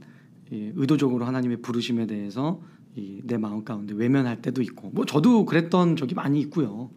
이 0.52 0.72
의도적으로 0.76 1.26
하나님의 1.26 1.62
부르심에 1.62 2.08
대해서 2.08 2.62
이 2.96 3.22
내 3.24 3.38
마음 3.38 3.64
가운데 3.64 3.94
외면할 3.96 4.42
때도 4.42 4.62
있고 4.62 4.92
뭐 4.94 5.06
저도 5.06 5.46
그랬던 5.46 5.96
적이 5.96 6.14
많이 6.16 6.40
있고요. 6.42 6.92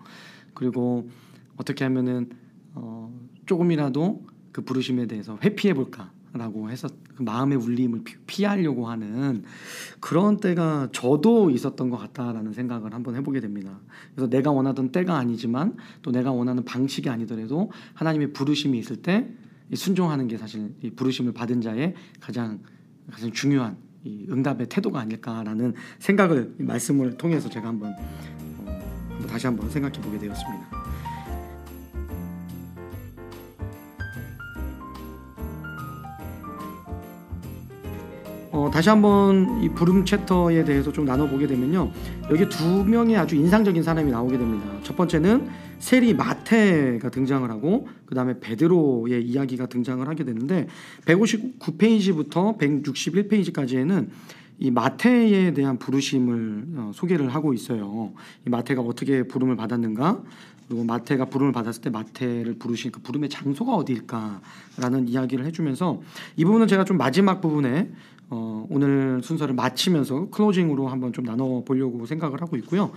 그리고 0.54 1.08
어떻게 1.56 1.84
하면은 1.84 2.28
어, 2.74 3.10
조금이라도 3.46 4.26
그 4.52 4.62
부르심에 4.62 5.06
대해서 5.06 5.38
회피해 5.42 5.74
볼까 5.74 6.12
라고 6.36 6.70
해서 6.70 6.88
그 7.14 7.22
마음의 7.22 7.58
울림을 7.58 8.04
피- 8.04 8.16
피하려고 8.26 8.88
하는 8.88 9.44
그런 10.00 10.38
때가 10.38 10.88
저도 10.92 11.50
있었던 11.50 11.90
것 11.90 11.96
같다라는 11.96 12.52
생각을 12.52 12.92
한번 12.94 13.16
해보게 13.16 13.40
됩니다. 13.40 13.78
그래서 14.14 14.28
내가 14.28 14.50
원하던 14.50 14.92
때가 14.92 15.16
아니지만 15.16 15.76
또 16.02 16.10
내가 16.12 16.32
원하는 16.32 16.64
방식이 16.64 17.08
아니더라도 17.08 17.70
하나님의 17.94 18.32
부르심이 18.32 18.78
있을 18.78 18.96
때이 18.96 19.24
순종하는 19.74 20.28
게 20.28 20.36
사실 20.36 20.74
이 20.82 20.90
부르심을 20.90 21.32
받은 21.32 21.60
자의 21.60 21.94
가장 22.20 22.60
가장 23.10 23.30
중요한 23.32 23.76
이 24.04 24.26
응답의 24.30 24.68
태도가 24.68 25.00
아닐까라는 25.00 25.74
생각을 25.98 26.54
이 26.60 26.62
말씀을 26.62 27.16
통해서 27.16 27.48
제가 27.48 27.66
어, 27.66 27.68
한번 27.70 27.94
다시 29.28 29.46
한번 29.46 29.68
생각해 29.68 30.00
보게 30.00 30.18
되었습니다. 30.18 30.85
어, 38.66 38.70
다시 38.70 38.88
한번 38.88 39.62
이 39.62 39.68
부름 39.68 40.04
챕터에 40.04 40.64
대해서 40.64 40.90
좀 40.92 41.04
나눠보게 41.04 41.46
되면요. 41.46 41.88
여기 42.30 42.48
두 42.48 42.84
명의 42.84 43.16
아주 43.16 43.36
인상적인 43.36 43.80
사람이 43.80 44.10
나오게 44.10 44.36
됩니다. 44.36 44.66
첫 44.82 44.96
번째는 44.96 45.48
세리 45.78 46.14
마테가 46.14 47.10
등장을 47.10 47.48
하고 47.48 47.86
그 48.06 48.16
다음에 48.16 48.40
베드로의 48.40 49.24
이야기가 49.24 49.66
등장을 49.66 50.06
하게 50.08 50.24
되는데 50.24 50.66
159페이지부터 51.04 52.58
161페이지까지에는 52.58 54.08
이 54.58 54.70
마테에 54.72 55.52
대한 55.54 55.78
부르심을 55.78 56.64
어, 56.76 56.90
소개를 56.92 57.28
하고 57.28 57.54
있어요. 57.54 58.12
이 58.46 58.50
마테가 58.50 58.82
어떻게 58.82 59.22
부름을 59.22 59.54
받았는가? 59.54 60.22
그리고 60.66 60.82
마테가 60.82 61.26
부름을 61.26 61.52
받았을 61.52 61.82
때 61.82 61.90
마테를 61.90 62.54
부르신 62.58 62.90
그 62.90 63.00
부름의 63.00 63.28
장소가 63.28 63.74
어디일까라는 63.74 65.06
이야기를 65.06 65.44
해주면서 65.46 66.00
이 66.36 66.44
부분은 66.44 66.66
제가 66.66 66.84
좀 66.84 66.96
마지막 66.96 67.40
부분에 67.40 67.88
어, 68.28 68.66
오늘 68.70 69.20
순서를 69.22 69.54
마치면서 69.54 70.30
클로징으로 70.30 70.88
한번 70.88 71.12
좀 71.12 71.24
나눠 71.24 71.62
보려고 71.64 72.06
생각을 72.06 72.42
하고 72.42 72.56
있고요. 72.56 72.90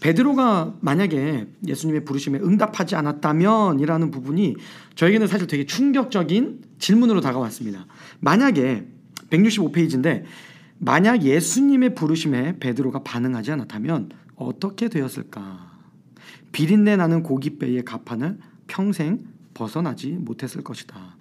베드로가 0.00 0.74
만약에 0.80 1.46
예수님의 1.66 2.04
부르심에 2.04 2.38
응답하지 2.40 2.94
않았다면이라는 2.94 4.10
부분이 4.10 4.56
저에게는 4.94 5.26
사실 5.26 5.46
되게 5.46 5.64
충격적인 5.64 6.62
질문으로 6.78 7.22
다가왔습니다. 7.22 7.86
만약에 8.20 8.86
165페이지인데 9.30 10.24
만약 10.78 11.22
예수님의 11.22 11.94
부르심에 11.94 12.58
베드로가 12.58 13.02
반응하지 13.02 13.52
않았다면 13.52 14.10
어떻게 14.36 14.88
되었을까? 14.88 15.72
비린내 16.52 16.96
나는 16.96 17.22
고깃배의 17.22 17.84
가판을 17.84 18.38
평생 18.66 19.24
벗어나지 19.54 20.08
못했을 20.08 20.62
것이다. 20.62 21.13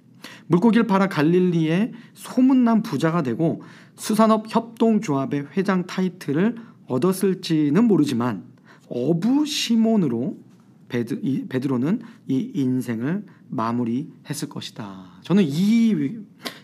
물고기를 0.47 0.87
팔아 0.87 1.07
갈릴리의 1.07 1.91
소문난 2.13 2.83
부자가 2.83 3.23
되고 3.23 3.61
수산업 3.95 4.45
협동조합의 4.53 5.47
회장 5.55 5.85
타이틀을 5.85 6.55
얻었을지는 6.87 7.85
모르지만 7.85 8.43
어부 8.89 9.45
시몬으로 9.45 10.37
베드, 10.89 11.19
이, 11.23 11.45
베드로는 11.47 12.01
이 12.27 12.51
인생을 12.53 13.25
마무리했을 13.49 14.49
것이다. 14.49 15.19
저는 15.21 15.43
이 15.45 16.17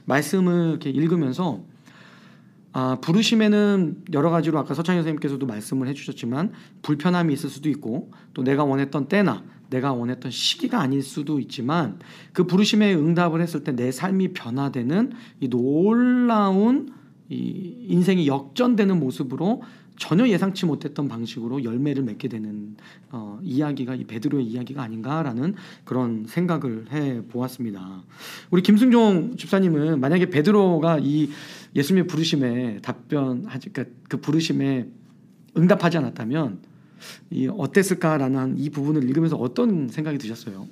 말씀을 0.06 0.70
이렇게 0.70 0.90
읽으면서 0.90 1.64
아, 2.72 2.98
부르심에는 3.02 4.04
여러 4.14 4.30
가지로 4.30 4.60
아까 4.60 4.74
서창현 4.74 5.02
선생님께서도 5.02 5.46
말씀을 5.46 5.88
해주셨지만 5.88 6.52
불편함이 6.84 7.34
있을 7.34 7.50
수도 7.50 7.70
있고 7.70 8.12
또 8.34 8.44
내가 8.44 8.64
원했던 8.64 9.08
때나 9.08 9.44
내가 9.70 9.94
원했던 9.94 10.32
시기가 10.32 10.80
아닐 10.80 11.02
수도 11.02 11.40
있지만 11.40 12.00
그 12.34 12.46
부르심에 12.46 12.94
응답을 12.94 13.42
했을 13.42 13.64
때 13.64 13.72
내 13.72 13.92
삶이 13.92 14.34
변화되는 14.34 15.14
이 15.40 15.48
놀라운 15.48 16.92
이 17.30 17.86
인생이 17.88 18.28
역전되는 18.28 19.00
모습으로 19.00 19.62
전혀 20.00 20.28
예상치 20.28 20.66
못했던 20.66 21.08
방식으로 21.08 21.64
열매를 21.64 22.04
맺게 22.04 22.30
되는 22.30 22.76
어, 23.12 23.38
이야기가 23.44 23.96
이 23.96 24.06
베드로의 24.06 24.46
이야기가 24.46 24.82
아닌가라는 24.82 25.56
그런 25.84 26.26
생각을 26.26 26.92
해 26.92 27.22
보았습니다. 27.28 28.04
우리 28.50 28.64
김승종 28.64 29.36
집사님은 29.36 30.00
만약에 30.00 30.30
베드로가 30.30 31.00
이 31.02 31.30
예수님의 31.76 32.08
부르심에 32.08 32.80
답변하지 32.82 33.70
그러니까 33.70 33.96
그 34.08 34.18
부르심에 34.18 34.88
응답하지 35.58 35.98
않았다면 35.98 36.60
이 37.32 37.48
어땠을까라는 37.48 38.58
이 38.58 38.70
부분을 38.70 39.04
읽으면서 39.04 39.36
어떤 39.36 39.90
생각이 39.90 40.18
드셨어요? 40.18 40.68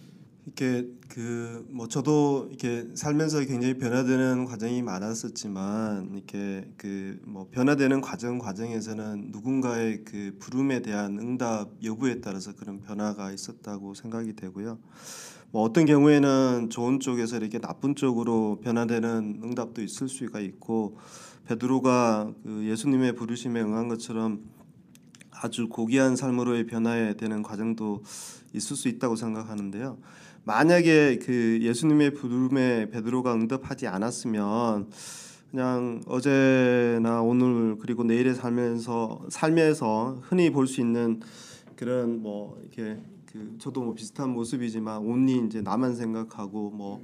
이렇게 0.47 0.87
그 1.09 1.65
뭐 1.69 1.87
저도 1.87 2.47
이렇게 2.49 2.87
살면서 2.95 3.41
굉장히 3.45 3.77
변화되는 3.77 4.45
과정이 4.45 4.81
많았었지만 4.81 6.11
이렇게 6.13 6.67
그 6.77 7.19
뭐 7.25 7.47
변화되는 7.51 8.01
과정 8.01 8.39
과정에서는 8.39 9.29
누군가의 9.31 10.03
그 10.05 10.35
부름에 10.39 10.81
대한 10.81 11.19
응답 11.19 11.71
여부에 11.83 12.21
따라서 12.21 12.53
그런 12.55 12.81
변화가 12.81 13.31
있었다고 13.31 13.93
생각이 13.93 14.33
되고요. 14.35 14.79
뭐 15.51 15.61
어떤 15.63 15.85
경우에는 15.85 16.69
좋은 16.69 16.99
쪽에서 16.99 17.37
이렇게 17.37 17.59
나쁜 17.59 17.95
쪽으로 17.95 18.59
변화되는 18.61 19.41
응답도 19.43 19.81
있을 19.81 20.09
수가 20.09 20.39
있고 20.39 20.97
베드로가 21.45 22.33
그 22.43 22.65
예수님의 22.65 23.15
부르심에 23.15 23.61
응한 23.61 23.87
것처럼 23.87 24.41
아주 25.31 25.69
고귀한 25.69 26.15
삶으로의 26.15 26.65
변화에 26.65 27.15
되는 27.15 27.43
과정도 27.43 28.03
있을 28.53 28.75
수 28.75 28.87
있다고 28.87 29.15
생각하는데요. 29.15 29.97
만약에 30.47 31.19
그 31.19 31.59
예수님의 31.61 32.13
부름에 32.13 32.89
베드로가 32.89 33.33
응답하지 33.33 33.85
않았으면 33.87 34.89
그냥 35.51 36.01
어제나 36.07 37.21
오늘 37.21 37.77
그리고 37.77 38.05
내일의 38.05 38.33
삶에서 38.33 39.25
삶에서 39.27 40.21
흔히 40.23 40.49
볼 40.49 40.65
수 40.65 40.79
있는 40.79 41.19
그런 41.75 42.21
뭐 42.21 42.57
이렇게 42.61 42.97
그 43.29 43.57
저도 43.59 43.81
뭐 43.81 43.93
비슷한 43.93 44.29
모습이지만 44.29 44.99
온리 44.99 45.37
이제 45.45 45.59
나만 45.61 45.95
생각하고 45.95 46.69
뭐 46.69 47.03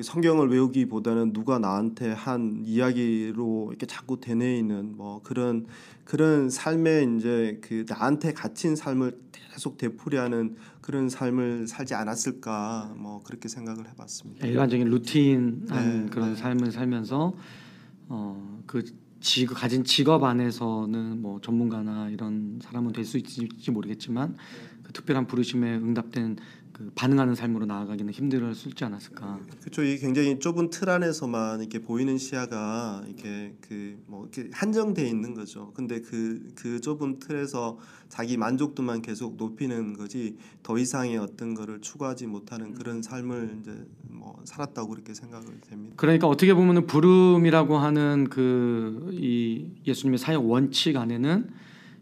성경을 0.00 0.48
외우기보다는 0.48 1.32
누가 1.34 1.58
나한테 1.58 2.12
한 2.12 2.62
이야기로 2.64 3.68
이렇게 3.70 3.86
자꾸 3.86 4.18
되뇌이는 4.20 4.96
뭐 4.96 5.20
그런 5.22 5.66
그런 6.04 6.48
삶에 6.48 7.06
이제 7.16 7.58
그 7.62 7.84
나한테 7.86 8.32
갇힌 8.32 8.74
삶을 8.74 9.18
계속 9.32 9.76
되풀이하는 9.76 10.56
그런 10.80 11.10
삶을 11.10 11.66
살지 11.66 11.94
않았을까 11.94 12.94
뭐 12.96 13.22
그렇게 13.22 13.48
생각을 13.48 13.86
해봤습니다. 13.90 14.46
일반적인 14.46 14.88
루틴한 14.88 16.04
네, 16.04 16.10
그런 16.10 16.30
네. 16.30 16.36
삶을 16.36 16.72
살면서 16.72 17.34
어그 18.08 18.84
직 19.20 19.46
가진 19.46 19.84
직업 19.84 20.24
안에서는 20.24 21.20
뭐 21.22 21.40
전문가나 21.40 22.08
이런 22.08 22.58
사람은 22.62 22.92
될 22.92 23.04
수 23.04 23.18
있을지 23.18 23.70
모르겠지만 23.70 24.36
그 24.82 24.92
특별한 24.92 25.26
부르심에 25.26 25.76
응답된 25.76 26.36
그 26.82 26.90
반응하는 26.94 27.34
삶으로 27.34 27.66
나아가기는 27.66 28.12
힘들었을지 28.12 28.84
않았을까. 28.84 29.40
그렇죠. 29.60 29.82
이 29.84 29.98
굉장히 29.98 30.38
좁은 30.38 30.70
틀 30.70 30.90
안에서만 30.90 31.60
이렇게 31.60 31.78
보이는 31.78 32.18
시야가 32.18 33.04
이렇게 33.06 33.54
그 33.60 33.92
뭐 34.06 34.28
이렇게 34.32 34.50
한정돼 34.52 35.06
있는 35.08 35.34
거죠. 35.34 35.72
근데 35.74 36.00
그그 36.00 36.80
좁은 36.80 37.18
틀에서 37.18 37.78
자기 38.08 38.36
만족도만 38.36 39.00
계속 39.00 39.36
높이는 39.36 39.94
거지 39.94 40.36
더 40.62 40.76
이상의 40.76 41.16
어떤 41.18 41.54
거를 41.54 41.80
추구하지 41.80 42.26
못하는 42.26 42.74
그런 42.74 43.00
삶을 43.00 43.58
이제 43.60 43.86
뭐 44.02 44.40
살았다고 44.44 44.90
그렇게 44.90 45.14
생각을 45.14 45.46
됩니다. 45.62 45.94
그러니까 45.96 46.26
어떻게 46.26 46.52
보면은 46.52 46.86
부름이라고 46.86 47.78
하는 47.78 48.28
그 48.28 49.10
이 49.12 49.70
예수님의 49.86 50.18
사역 50.18 50.48
원칙 50.48 50.96
안에는 50.96 51.48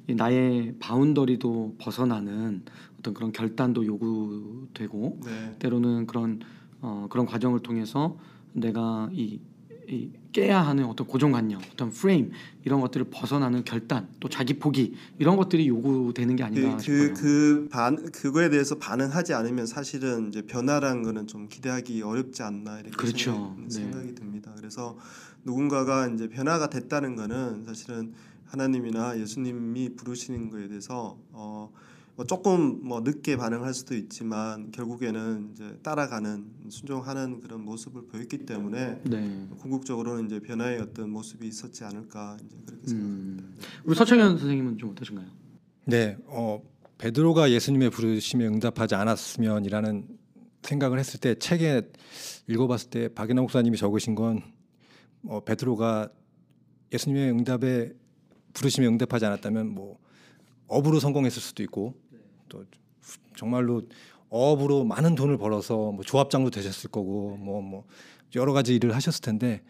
이 0.08 0.14
나의 0.14 0.74
boundary도 0.80 1.76
벗어나는 1.78 2.62
어떤 3.00 3.14
그런 3.14 3.32
결단도 3.32 3.84
요구되고 3.86 5.20
네. 5.24 5.56
때로는 5.58 6.06
그런 6.06 6.40
어, 6.82 7.06
그런 7.10 7.26
과정을 7.26 7.60
통해서 7.60 8.16
내가 8.52 9.08
이, 9.12 9.40
이 9.88 10.10
깨야 10.32 10.60
하는 10.60 10.84
어떤 10.84 11.06
고정관념, 11.06 11.60
어떤 11.72 11.90
프레임 11.90 12.30
이런 12.64 12.80
것들을 12.80 13.06
벗어나는 13.10 13.64
결단, 13.64 14.08
또 14.20 14.28
자기 14.28 14.58
포기 14.58 14.94
이런 15.18 15.36
것들이 15.36 15.66
요구되는 15.68 16.36
게 16.36 16.44
아닌가 16.44 16.78
싶어요. 16.78 17.14
그그반 17.14 18.12
그거에 18.12 18.48
대해서 18.48 18.78
반응하지 18.78 19.34
않으면 19.34 19.66
사실은 19.66 20.28
이제 20.28 20.42
변화라는 20.42 21.02
거는 21.02 21.26
좀 21.26 21.48
기대하기 21.48 22.02
어렵지 22.02 22.42
않나 22.42 22.80
이렇게 22.80 22.96
그렇죠. 22.96 23.32
생각 23.32 23.58
이, 23.58 23.62
네. 23.62 23.70
생각이 23.70 24.14
듭니다. 24.14 24.52
그래서 24.56 24.96
누군가가 25.44 26.06
이제 26.08 26.28
변화가 26.28 26.70
됐다는 26.70 27.16
거는 27.16 27.64
사실은 27.64 28.12
하나님이나 28.46 29.18
예수님이 29.18 29.96
부르시는 29.96 30.50
거에 30.50 30.68
대해서 30.68 31.18
어, 31.32 31.72
뭐 32.20 32.26
조금 32.26 32.86
뭐 32.86 33.00
늦게 33.00 33.38
반응할 33.38 33.72
수도 33.72 33.94
있지만 33.94 34.70
결국에는 34.72 35.52
이제 35.54 35.78
따라가는 35.82 36.44
순종하는 36.68 37.40
그런 37.40 37.64
모습을 37.64 38.08
보였기 38.08 38.44
때문에 38.44 39.00
네. 39.04 39.48
궁극적으로는 39.56 40.26
이제 40.26 40.38
변화의 40.38 40.80
어떤 40.82 41.08
모습이 41.08 41.48
있었지 41.48 41.82
않을까 41.82 42.36
이제 42.44 42.58
그렇게 42.66 42.88
생각합니다. 42.88 43.42
음. 43.42 43.56
우리 43.84 43.94
서청현 43.94 44.36
선생님은 44.36 44.76
좀 44.76 44.90
어떠신가요? 44.90 45.28
네, 45.86 46.18
어, 46.26 46.60
베드로가 46.98 47.52
예수님의 47.52 47.88
부르심에 47.88 48.46
응답하지 48.48 48.96
않았으면이라는 48.96 50.06
생각을 50.60 50.98
했을 50.98 51.20
때 51.20 51.34
책에 51.36 51.90
읽어봤을 52.48 52.90
때 52.90 53.08
박인호 53.14 53.44
목사님이 53.44 53.78
적으신 53.78 54.14
건 54.14 54.42
어, 55.24 55.42
베드로가 55.42 56.10
예수님의 56.92 57.30
응답에 57.30 57.94
부르심에 58.52 58.86
응답하지 58.88 59.24
않았다면 59.24 59.70
뭐 59.70 59.98
업으로 60.66 61.00
성공했을 61.00 61.40
수도 61.40 61.62
있고 61.62 61.94
또 62.50 62.64
정말로 63.36 63.82
업으로 64.28 64.84
많은 64.84 65.14
돈을 65.14 65.38
벌어서 65.38 65.92
뭐 65.92 66.04
조합장도 66.04 66.50
되셨을 66.50 66.90
거고 66.90 67.36
뭐뭐 67.38 67.84
여러 68.36 68.52
가지 68.52 68.74
일을 68.74 68.94
하셨을 68.94 69.22
텐데 69.22 69.62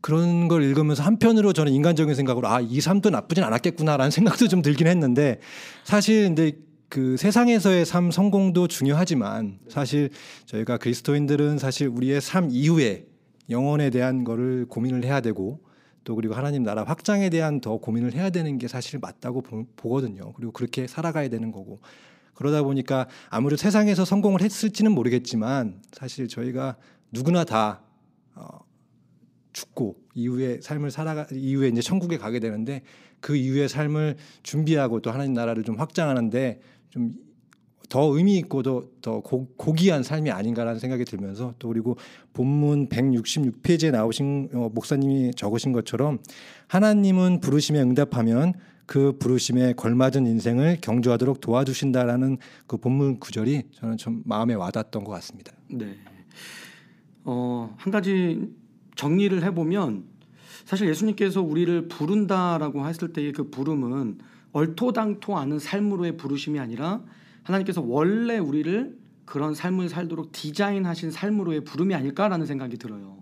그런 0.00 0.46
걸 0.46 0.62
읽으면서 0.62 1.02
한편으로 1.02 1.52
저는 1.52 1.72
인간적인 1.72 2.14
생각으로 2.14 2.48
아 2.48 2.60
이 2.60 2.80
삶도 2.80 3.10
나쁘진 3.10 3.42
않았겠구나라는 3.44 4.10
생각도 4.10 4.46
좀 4.46 4.62
들긴 4.62 4.86
했는데 4.86 5.40
사실 5.84 6.24
근데 6.24 6.52
그 6.88 7.16
세상에서의 7.16 7.84
삶 7.84 8.10
성공도 8.10 8.68
중요하지만 8.68 9.58
사실 9.68 10.10
저희가 10.46 10.78
그리스도인들은 10.78 11.58
사실 11.58 11.88
우리의 11.88 12.20
삶 12.20 12.48
이후에 12.50 13.06
영혼에 13.50 13.90
대한 13.90 14.24
거를 14.24 14.66
고민을 14.68 15.04
해야 15.04 15.20
되고 15.20 15.60
또 16.04 16.14
그리고 16.14 16.34
하나님 16.34 16.62
나라 16.62 16.84
확장에 16.84 17.30
대한 17.30 17.60
더 17.60 17.78
고민을 17.78 18.14
해야 18.14 18.30
되는 18.30 18.58
게 18.58 18.68
사실 18.68 18.98
맞다고 18.98 19.42
보, 19.42 19.66
보거든요. 19.76 20.32
그리고 20.32 20.52
그렇게 20.52 20.86
살아가야 20.86 21.28
되는 21.28 21.52
거고 21.52 21.80
그러다 22.34 22.62
보니까 22.62 23.08
아무래도 23.30 23.56
세상에서 23.56 24.04
성공을 24.04 24.40
했을지는 24.42 24.92
모르겠지만 24.92 25.82
사실 25.92 26.28
저희가 26.28 26.76
누구나 27.10 27.44
다 27.44 27.82
어, 28.34 28.60
죽고 29.52 29.96
이후의 30.14 30.62
삶을 30.62 30.90
살아가 30.90 31.26
이후에 31.32 31.68
이제 31.68 31.80
천국에 31.80 32.16
가게 32.16 32.38
되는데 32.38 32.82
그 33.20 33.34
이후의 33.34 33.68
삶을 33.68 34.16
준비하고 34.44 35.00
또 35.00 35.10
하나님 35.10 35.32
나라를 35.32 35.64
좀 35.64 35.76
확장하는데 35.76 36.60
좀 36.90 37.14
더 37.88 38.14
의미 38.14 38.36
있고 38.38 38.62
더, 38.62 38.84
더 39.00 39.20
고, 39.20 39.48
고귀한 39.56 40.02
삶이 40.02 40.30
아닌가라는 40.30 40.78
생각이 40.78 41.04
들면서 41.04 41.54
또 41.58 41.68
그리고 41.68 41.96
본문 42.34 42.88
166페이지에 42.88 43.90
나오신 43.90 44.50
어, 44.52 44.70
목사님이 44.74 45.32
적으신 45.34 45.72
것처럼 45.72 46.18
하나님은 46.66 47.40
부르심에 47.40 47.80
응답하면 47.80 48.54
그 48.86 49.16
부르심에 49.18 49.74
걸맞은 49.74 50.26
인생을 50.26 50.78
경주하도록 50.80 51.40
도와주신다라는 51.40 52.38
그 52.66 52.78
본문 52.78 53.20
구절이 53.20 53.64
저는 53.72 53.96
좀 53.98 54.22
마음에 54.24 54.54
와닿았던 54.54 55.04
것 55.04 55.12
같습니다. 55.12 55.52
네. 55.68 55.96
어, 57.24 57.74
한 57.76 57.92
가지 57.92 58.48
정리를 58.96 59.42
해보면 59.44 60.04
사실 60.64 60.88
예수님께서 60.88 61.42
우리를 61.42 61.88
부른다라고 61.88 62.86
했을 62.86 63.12
때의 63.12 63.32
그 63.32 63.50
부름은 63.50 64.18
얼토당토 64.52 65.36
않은 65.36 65.58
삶으로의 65.58 66.16
부르심이 66.16 66.58
아니라 66.58 67.02
하나님께서 67.48 67.80
원래 67.80 68.38
우리를 68.38 68.96
그런 69.24 69.54
삶을 69.54 69.88
살도록 69.88 70.32
디자인하신 70.32 71.10
삶으로의 71.10 71.64
부름이 71.64 71.94
아닐까라는 71.94 72.46
생각이 72.46 72.76
들어요. 72.76 73.18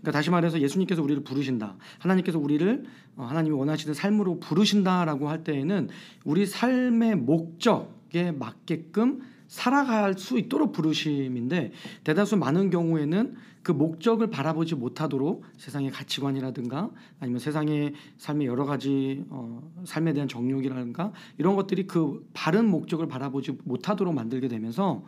그러니까 0.00 0.12
다시 0.12 0.30
말해서 0.30 0.60
예수님께서 0.60 1.02
우리를 1.02 1.22
부르신다. 1.24 1.76
하나님께서 1.98 2.38
우리를 2.38 2.84
어, 3.16 3.24
하나님이 3.24 3.54
원하시는 3.54 3.94
삶으로 3.94 4.40
부르신다라고 4.40 5.28
할 5.28 5.44
때에는 5.44 5.88
우리 6.24 6.46
삶의 6.46 7.16
목적에 7.16 8.32
맞게끔 8.32 9.20
살아갈 9.46 10.14
수 10.14 10.38
있도록 10.38 10.72
부르심인데 10.72 11.72
대다수 12.04 12.36
많은 12.36 12.70
경우에는 12.70 13.34
그 13.62 13.70
목적을 13.72 14.28
바라보지 14.28 14.74
못하도록 14.74 15.44
세상의 15.56 15.90
가치관이라든가 15.90 16.90
아니면 17.20 17.38
세상의 17.38 17.94
삶의 18.18 18.46
여러 18.46 18.64
가지 18.64 19.24
어, 19.28 19.62
삶에 19.84 20.12
대한 20.12 20.28
정욕이라든가 20.28 21.12
이런 21.38 21.54
것들이 21.54 21.86
그 21.86 22.28
바른 22.32 22.68
목적을 22.68 23.06
바라보지 23.06 23.58
못하도록 23.64 24.12
만들게 24.14 24.48
되면서 24.48 25.04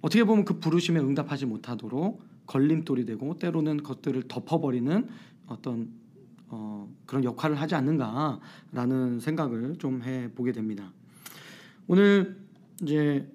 어떻게 0.00 0.24
보면 0.24 0.44
그 0.44 0.58
부르심에 0.58 0.98
응답하지 0.98 1.46
못하도록 1.46 2.22
걸림돌이 2.46 3.06
되고 3.06 3.38
때로는 3.38 3.82
것들을 3.82 4.24
덮어버리는 4.26 5.06
어떤 5.46 5.88
어, 6.48 6.88
그런 7.06 7.22
역할을 7.22 7.60
하지 7.60 7.76
않는가라는 7.76 9.20
생각을 9.20 9.76
좀 9.78 10.02
해 10.02 10.28
보게 10.34 10.50
됩니다. 10.50 10.92
오늘 11.86 12.36
이제 12.82 13.28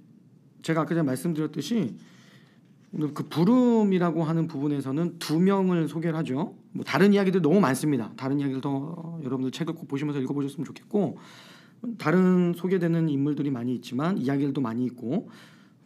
제가 0.61 0.81
아까 0.81 0.89
전에 0.89 1.03
말씀드렸듯이 1.03 1.95
그 3.13 3.27
부름이라고 3.27 4.23
하는 4.23 4.47
부분에서는 4.47 5.19
두 5.19 5.39
명을 5.39 5.87
소개를 5.87 6.17
하죠. 6.19 6.55
뭐 6.71 6.85
다른 6.85 7.13
이야기들 7.13 7.41
너무 7.41 7.59
많습니다. 7.59 8.11
다른 8.15 8.39
이야기를 8.39 8.61
더 8.61 9.19
여러분들 9.23 9.51
책을 9.51 9.73
꼭 9.73 9.87
보시면서 9.87 10.21
읽어보셨으면 10.21 10.65
좋겠고 10.65 11.17
다른 11.97 12.53
소개되는 12.55 13.09
인물들이 13.09 13.51
많이 13.51 13.75
있지만 13.75 14.17
이야기들도 14.17 14.61
많이 14.61 14.85
있고 14.85 15.29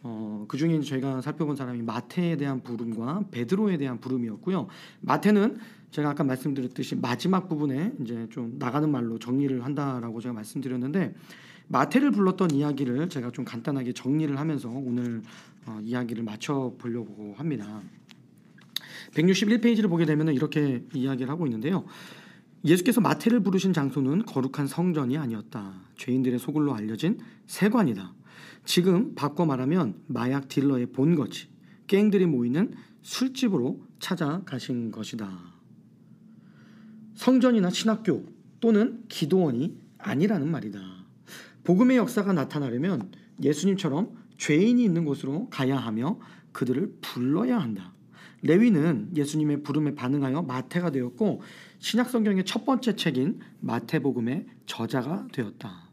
어, 0.02 0.46
그 0.48 0.56
중에 0.56 0.80
저희가 0.80 1.20
살펴본 1.20 1.56
사람이 1.56 1.82
마태에 1.82 2.36
대한 2.36 2.62
부름과 2.62 3.24
베드로에 3.30 3.76
대한 3.76 4.00
부름이었고요. 4.00 4.68
마태는 5.00 5.58
제가 5.90 6.10
아까 6.10 6.24
말씀드렸듯이 6.24 6.96
마지막 6.96 7.48
부분에 7.48 7.92
이제 8.00 8.26
좀 8.30 8.56
나가는 8.58 8.88
말로 8.90 9.18
정리를 9.18 9.64
한다라고 9.64 10.20
제가 10.20 10.32
말씀드렸는데 10.32 11.14
마태를 11.70 12.10
불렀던 12.10 12.50
이야기를 12.50 13.08
제가 13.08 13.30
좀 13.30 13.44
간단하게 13.44 13.92
정리를 13.92 14.36
하면서 14.38 14.68
오늘 14.68 15.22
어, 15.66 15.78
이야기를 15.82 16.24
맞춰 16.24 16.74
보려고 16.78 17.34
합니다. 17.36 17.80
161페이지를 19.12 19.88
보게 19.88 20.04
되면 20.04 20.34
이렇게 20.34 20.84
이야기를 20.92 21.30
하고 21.30 21.46
있는데요. 21.46 21.84
예수께서 22.64 23.00
마태를 23.00 23.40
부르신 23.40 23.72
장소는 23.72 24.26
거룩한 24.26 24.66
성전이 24.66 25.16
아니었다. 25.16 25.74
죄인들의 25.96 26.40
소굴로 26.40 26.74
알려진 26.74 27.18
세관이다. 27.46 28.14
지금 28.64 29.14
바꿔 29.14 29.46
말하면 29.46 29.94
마약 30.08 30.48
딜러의 30.48 30.86
본거지. 30.86 31.48
갱들이 31.86 32.26
모이는 32.26 32.74
술집으로 33.02 33.80
찾아가신 34.00 34.90
것이다. 34.90 35.38
성전이나 37.14 37.70
신학교 37.70 38.26
또는 38.60 39.04
기도원이 39.08 39.78
아니라는 39.98 40.50
말이다. 40.50 40.99
복음의 41.64 41.96
역사가 41.96 42.32
나타나려면 42.32 43.10
예수님처럼 43.42 44.16
죄인이 44.38 44.82
있는 44.82 45.04
곳으로 45.04 45.48
가야 45.50 45.76
하며 45.76 46.18
그들을 46.52 46.98
불러야 47.00 47.58
한다. 47.58 47.92
레위는 48.42 49.10
예수님의 49.14 49.62
부름에 49.62 49.94
반응하여 49.94 50.42
마태가 50.42 50.90
되었고 50.90 51.42
신약 51.78 52.08
성경의 52.08 52.44
첫 52.44 52.64
번째 52.64 52.96
책인 52.96 53.40
마태복음의 53.60 54.46
저자가 54.66 55.28
되었다. 55.32 55.90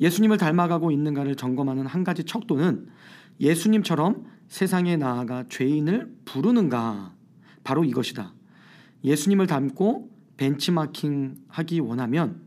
예수님을 0.00 0.38
닮아가고 0.38 0.90
있는가를 0.90 1.36
점검하는 1.36 1.86
한 1.86 2.04
가지 2.04 2.24
척도는 2.24 2.88
예수님처럼 3.38 4.24
세상에 4.48 4.96
나아가 4.96 5.44
죄인을 5.48 6.12
부르는가 6.24 7.14
바로 7.62 7.84
이것이다. 7.84 8.32
예수님을 9.04 9.46
닮고 9.46 10.10
벤치마킹 10.36 11.36
하기 11.48 11.80
원하면 11.80 12.42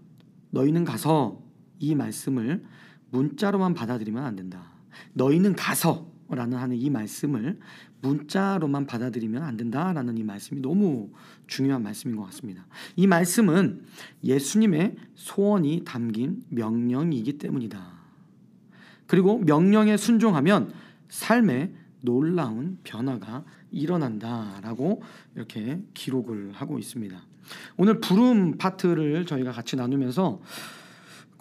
너희는 0.50 0.84
가서 0.84 1.43
이 1.84 1.96
말씀을 1.96 2.64
문자로만 3.12 3.74
받아들이면 3.74 4.24
안 4.24 4.38
된다. 4.38 4.72
너희는 5.14 5.56
가서라는 5.56 6.58
하는 6.58 6.78
이 6.78 6.90
말씀을 6.90 7.60
문자로만 8.02 8.86
받아들이면 8.86 9.44
안 9.44 9.58
된다라는 9.58 10.18
이 10.18 10.24
말씀이 10.24 10.62
너무 10.62 11.12
중요한 11.46 11.84
말씀인 11.84 12.16
것 12.16 12.24
같습니다. 12.26 12.66
이 12.96 13.06
말씀은 13.06 13.84
예수님의 14.24 14.96
소원이 15.16 15.84
담긴 15.86 16.44
명령이기 16.50 17.38
때문이다. 17.38 17.86
그리고 19.06 19.40
명령에 19.40 19.98
순종하면 19.98 20.72
삶에 21.10 21.74
놀라운 22.00 22.78
변화가 22.84 23.44
일어난다라고 23.72 25.02
이렇게 25.36 25.82
기록을 25.94 26.54
하고 26.54 26.80
있습니다. 26.80 27.22
오늘 27.76 28.00
부름 28.00 28.58
파트를 28.58 29.26
저희가 29.26 29.52
같이 29.52 29.76
나누면서 29.76 30.42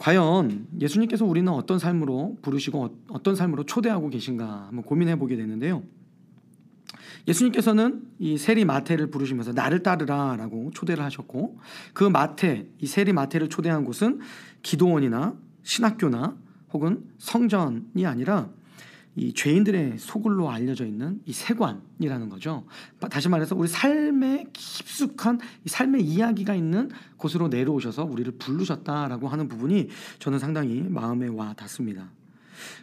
과연 0.02 0.66
예수님께서 0.80 1.24
우리는 1.24 1.50
어떤 1.52 1.78
삶으로 1.78 2.36
부르시고 2.42 2.98
어떤 3.10 3.36
삶으로 3.36 3.62
초대하고 3.62 4.10
계신가 4.10 4.64
한번 4.66 4.82
고민해 4.82 5.16
보게 5.16 5.36
되는데요. 5.36 5.84
예수님께서는 7.28 8.02
이 8.18 8.36
세리 8.36 8.64
마태를 8.64 9.12
부르시면서 9.12 9.52
나를 9.52 9.84
따르라라고 9.84 10.72
초대를 10.74 11.04
하셨고 11.04 11.56
그 11.92 12.02
마태 12.02 12.66
이 12.80 12.86
세리 12.86 13.12
마태를 13.12 13.48
초대한 13.48 13.84
곳은 13.84 14.18
기도원이나 14.62 15.36
신학교나 15.62 16.36
혹은 16.72 17.04
성전이 17.18 18.04
아니라 18.04 18.48
이 19.14 19.34
죄인들의 19.34 19.98
소굴로 19.98 20.50
알려져 20.50 20.86
있는 20.86 21.20
이 21.26 21.32
세관이라는 21.32 22.28
거죠. 22.30 22.64
다시 23.10 23.28
말해서 23.28 23.54
우리 23.54 23.68
삶에 23.68 24.46
깊숙한 24.52 25.38
이 25.64 25.68
삶의 25.68 26.02
이야기가 26.02 26.54
있는 26.54 26.90
곳으로 27.18 27.48
내려오셔서 27.48 28.04
우리를 28.04 28.32
부르셨다라고 28.38 29.28
하는 29.28 29.48
부분이 29.48 29.88
저는 30.18 30.38
상당히 30.38 30.80
마음에 30.80 31.28
와 31.28 31.52
닿습니다. 31.52 32.10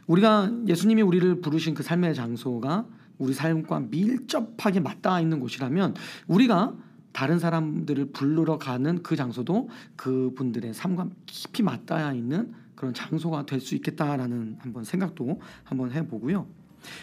우리가 0.06 0.52
예수님이 0.68 1.02
우리를 1.02 1.42
부르신 1.42 1.74
그 1.74 1.82
삶의 1.82 2.14
장소가 2.14 2.86
우리 3.18 3.34
삶과 3.34 3.82
밀접하게 3.92 4.82
맞닿아 4.82 5.20
있는 5.20 5.40
곳이라면 5.40 5.96
우리가 6.28 6.74
다른 7.12 7.40
사람들을 7.40 8.12
부르러 8.12 8.58
가는 8.58 9.02
그 9.02 9.16
장소도 9.16 9.70
그분들의 9.96 10.74
삶과 10.74 11.10
깊이 11.26 11.64
맞닿아 11.64 12.14
있는 12.14 12.54
그런 12.80 12.94
장소가 12.94 13.46
될 13.46 13.60
수 13.60 13.76
있겠다라는 13.76 14.56
한번 14.60 14.86
생각도 14.86 15.42
한번 15.66 15.92
해보고요. 15.92 16.48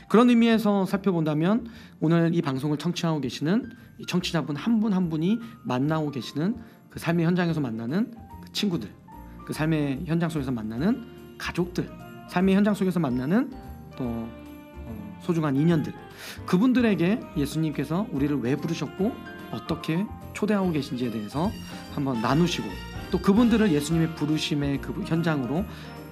그런 0.08 0.30
의미에서 0.30 0.86
살펴본다면 0.86 1.68
오늘 2.00 2.34
이 2.34 2.40
방송을 2.40 2.78
청취하고 2.78 3.20
계시는 3.20 3.72
청취자분 4.08 4.56
한 4.56 4.80
분한 4.80 5.02
한 5.02 5.10
분이 5.10 5.38
만나고 5.64 6.10
계시는 6.10 6.56
그 6.88 6.98
삶의 6.98 7.26
현장에서 7.26 7.60
만나는 7.60 8.14
그 8.42 8.52
친구들, 8.52 8.88
그 9.44 9.52
삶의 9.52 10.04
현장 10.06 10.30
속에서 10.30 10.50
만나는 10.50 11.36
가족들, 11.36 11.90
삶의 12.30 12.54
현장 12.54 12.72
속에서 12.72 12.98
만나는 12.98 13.50
또 13.98 14.04
어, 14.04 15.18
소중한 15.20 15.56
인연들, 15.56 15.92
그분들에게 16.46 17.20
예수님께서 17.36 18.06
우리를 18.12 18.34
왜 18.40 18.56
부르셨고 18.56 19.12
어떻게 19.52 20.06
초대하고 20.32 20.72
계신지에 20.72 21.10
대해서 21.10 21.50
한번 21.94 22.22
나누시고 22.22 22.66
또 23.11 23.19
그분들을 23.19 23.73
예수님의 23.73 24.14
부르심의 24.14 24.81
그 24.81 24.92
현장으로 25.07 25.64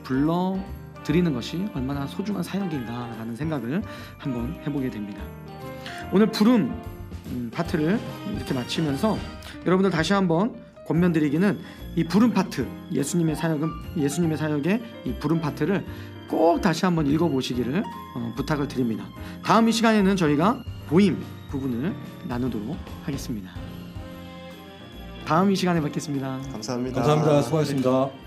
불러 0.03 0.59
드리는 1.03 1.33
것이 1.33 1.67
얼마나 1.75 2.07
소중한 2.07 2.43
사역인가라는 2.43 3.37
생각을 3.37 3.83
한번 4.19 4.61
해보게 4.67 4.91
됩니다. 4.91 5.23
오늘 6.13 6.27
부름 6.27 6.81
음, 7.27 7.51
파트를 7.53 7.99
이렇게 8.35 8.55
마치면서 8.55 9.19
여러분들 9.67 9.91
다시 9.91 10.13
한번 10.13 10.55
권면드리기는 10.87 11.59
이 11.97 12.05
부른 12.05 12.33
파트 12.33 12.67
예수님의 12.93 13.37
사역은 13.37 13.71
예수님의 13.97 14.37
사역의 14.37 14.83
이 15.07 15.15
부른 15.19 15.41
파트를 15.41 15.85
꼭 16.29 16.61
다시 16.61 16.85
한번 16.85 17.07
읽어보시기를 17.07 17.83
어, 18.17 18.33
부탁을 18.37 18.69
드립니다. 18.69 19.05
다음 19.43 19.69
이 19.69 19.73
시간에는 19.73 20.17
저희가 20.17 20.63
보임 20.89 21.23
부분을 21.51 21.95
나누도록 22.29 22.77
하겠습니다. 23.05 23.63
다음 25.27 25.51
이 25.51 25.57
시간에 25.57 25.81
뵙겠습니다. 25.81 26.39
감사합니다. 26.53 26.97
감사합니다. 26.97 27.43
수고하셨습니다. 27.43 28.24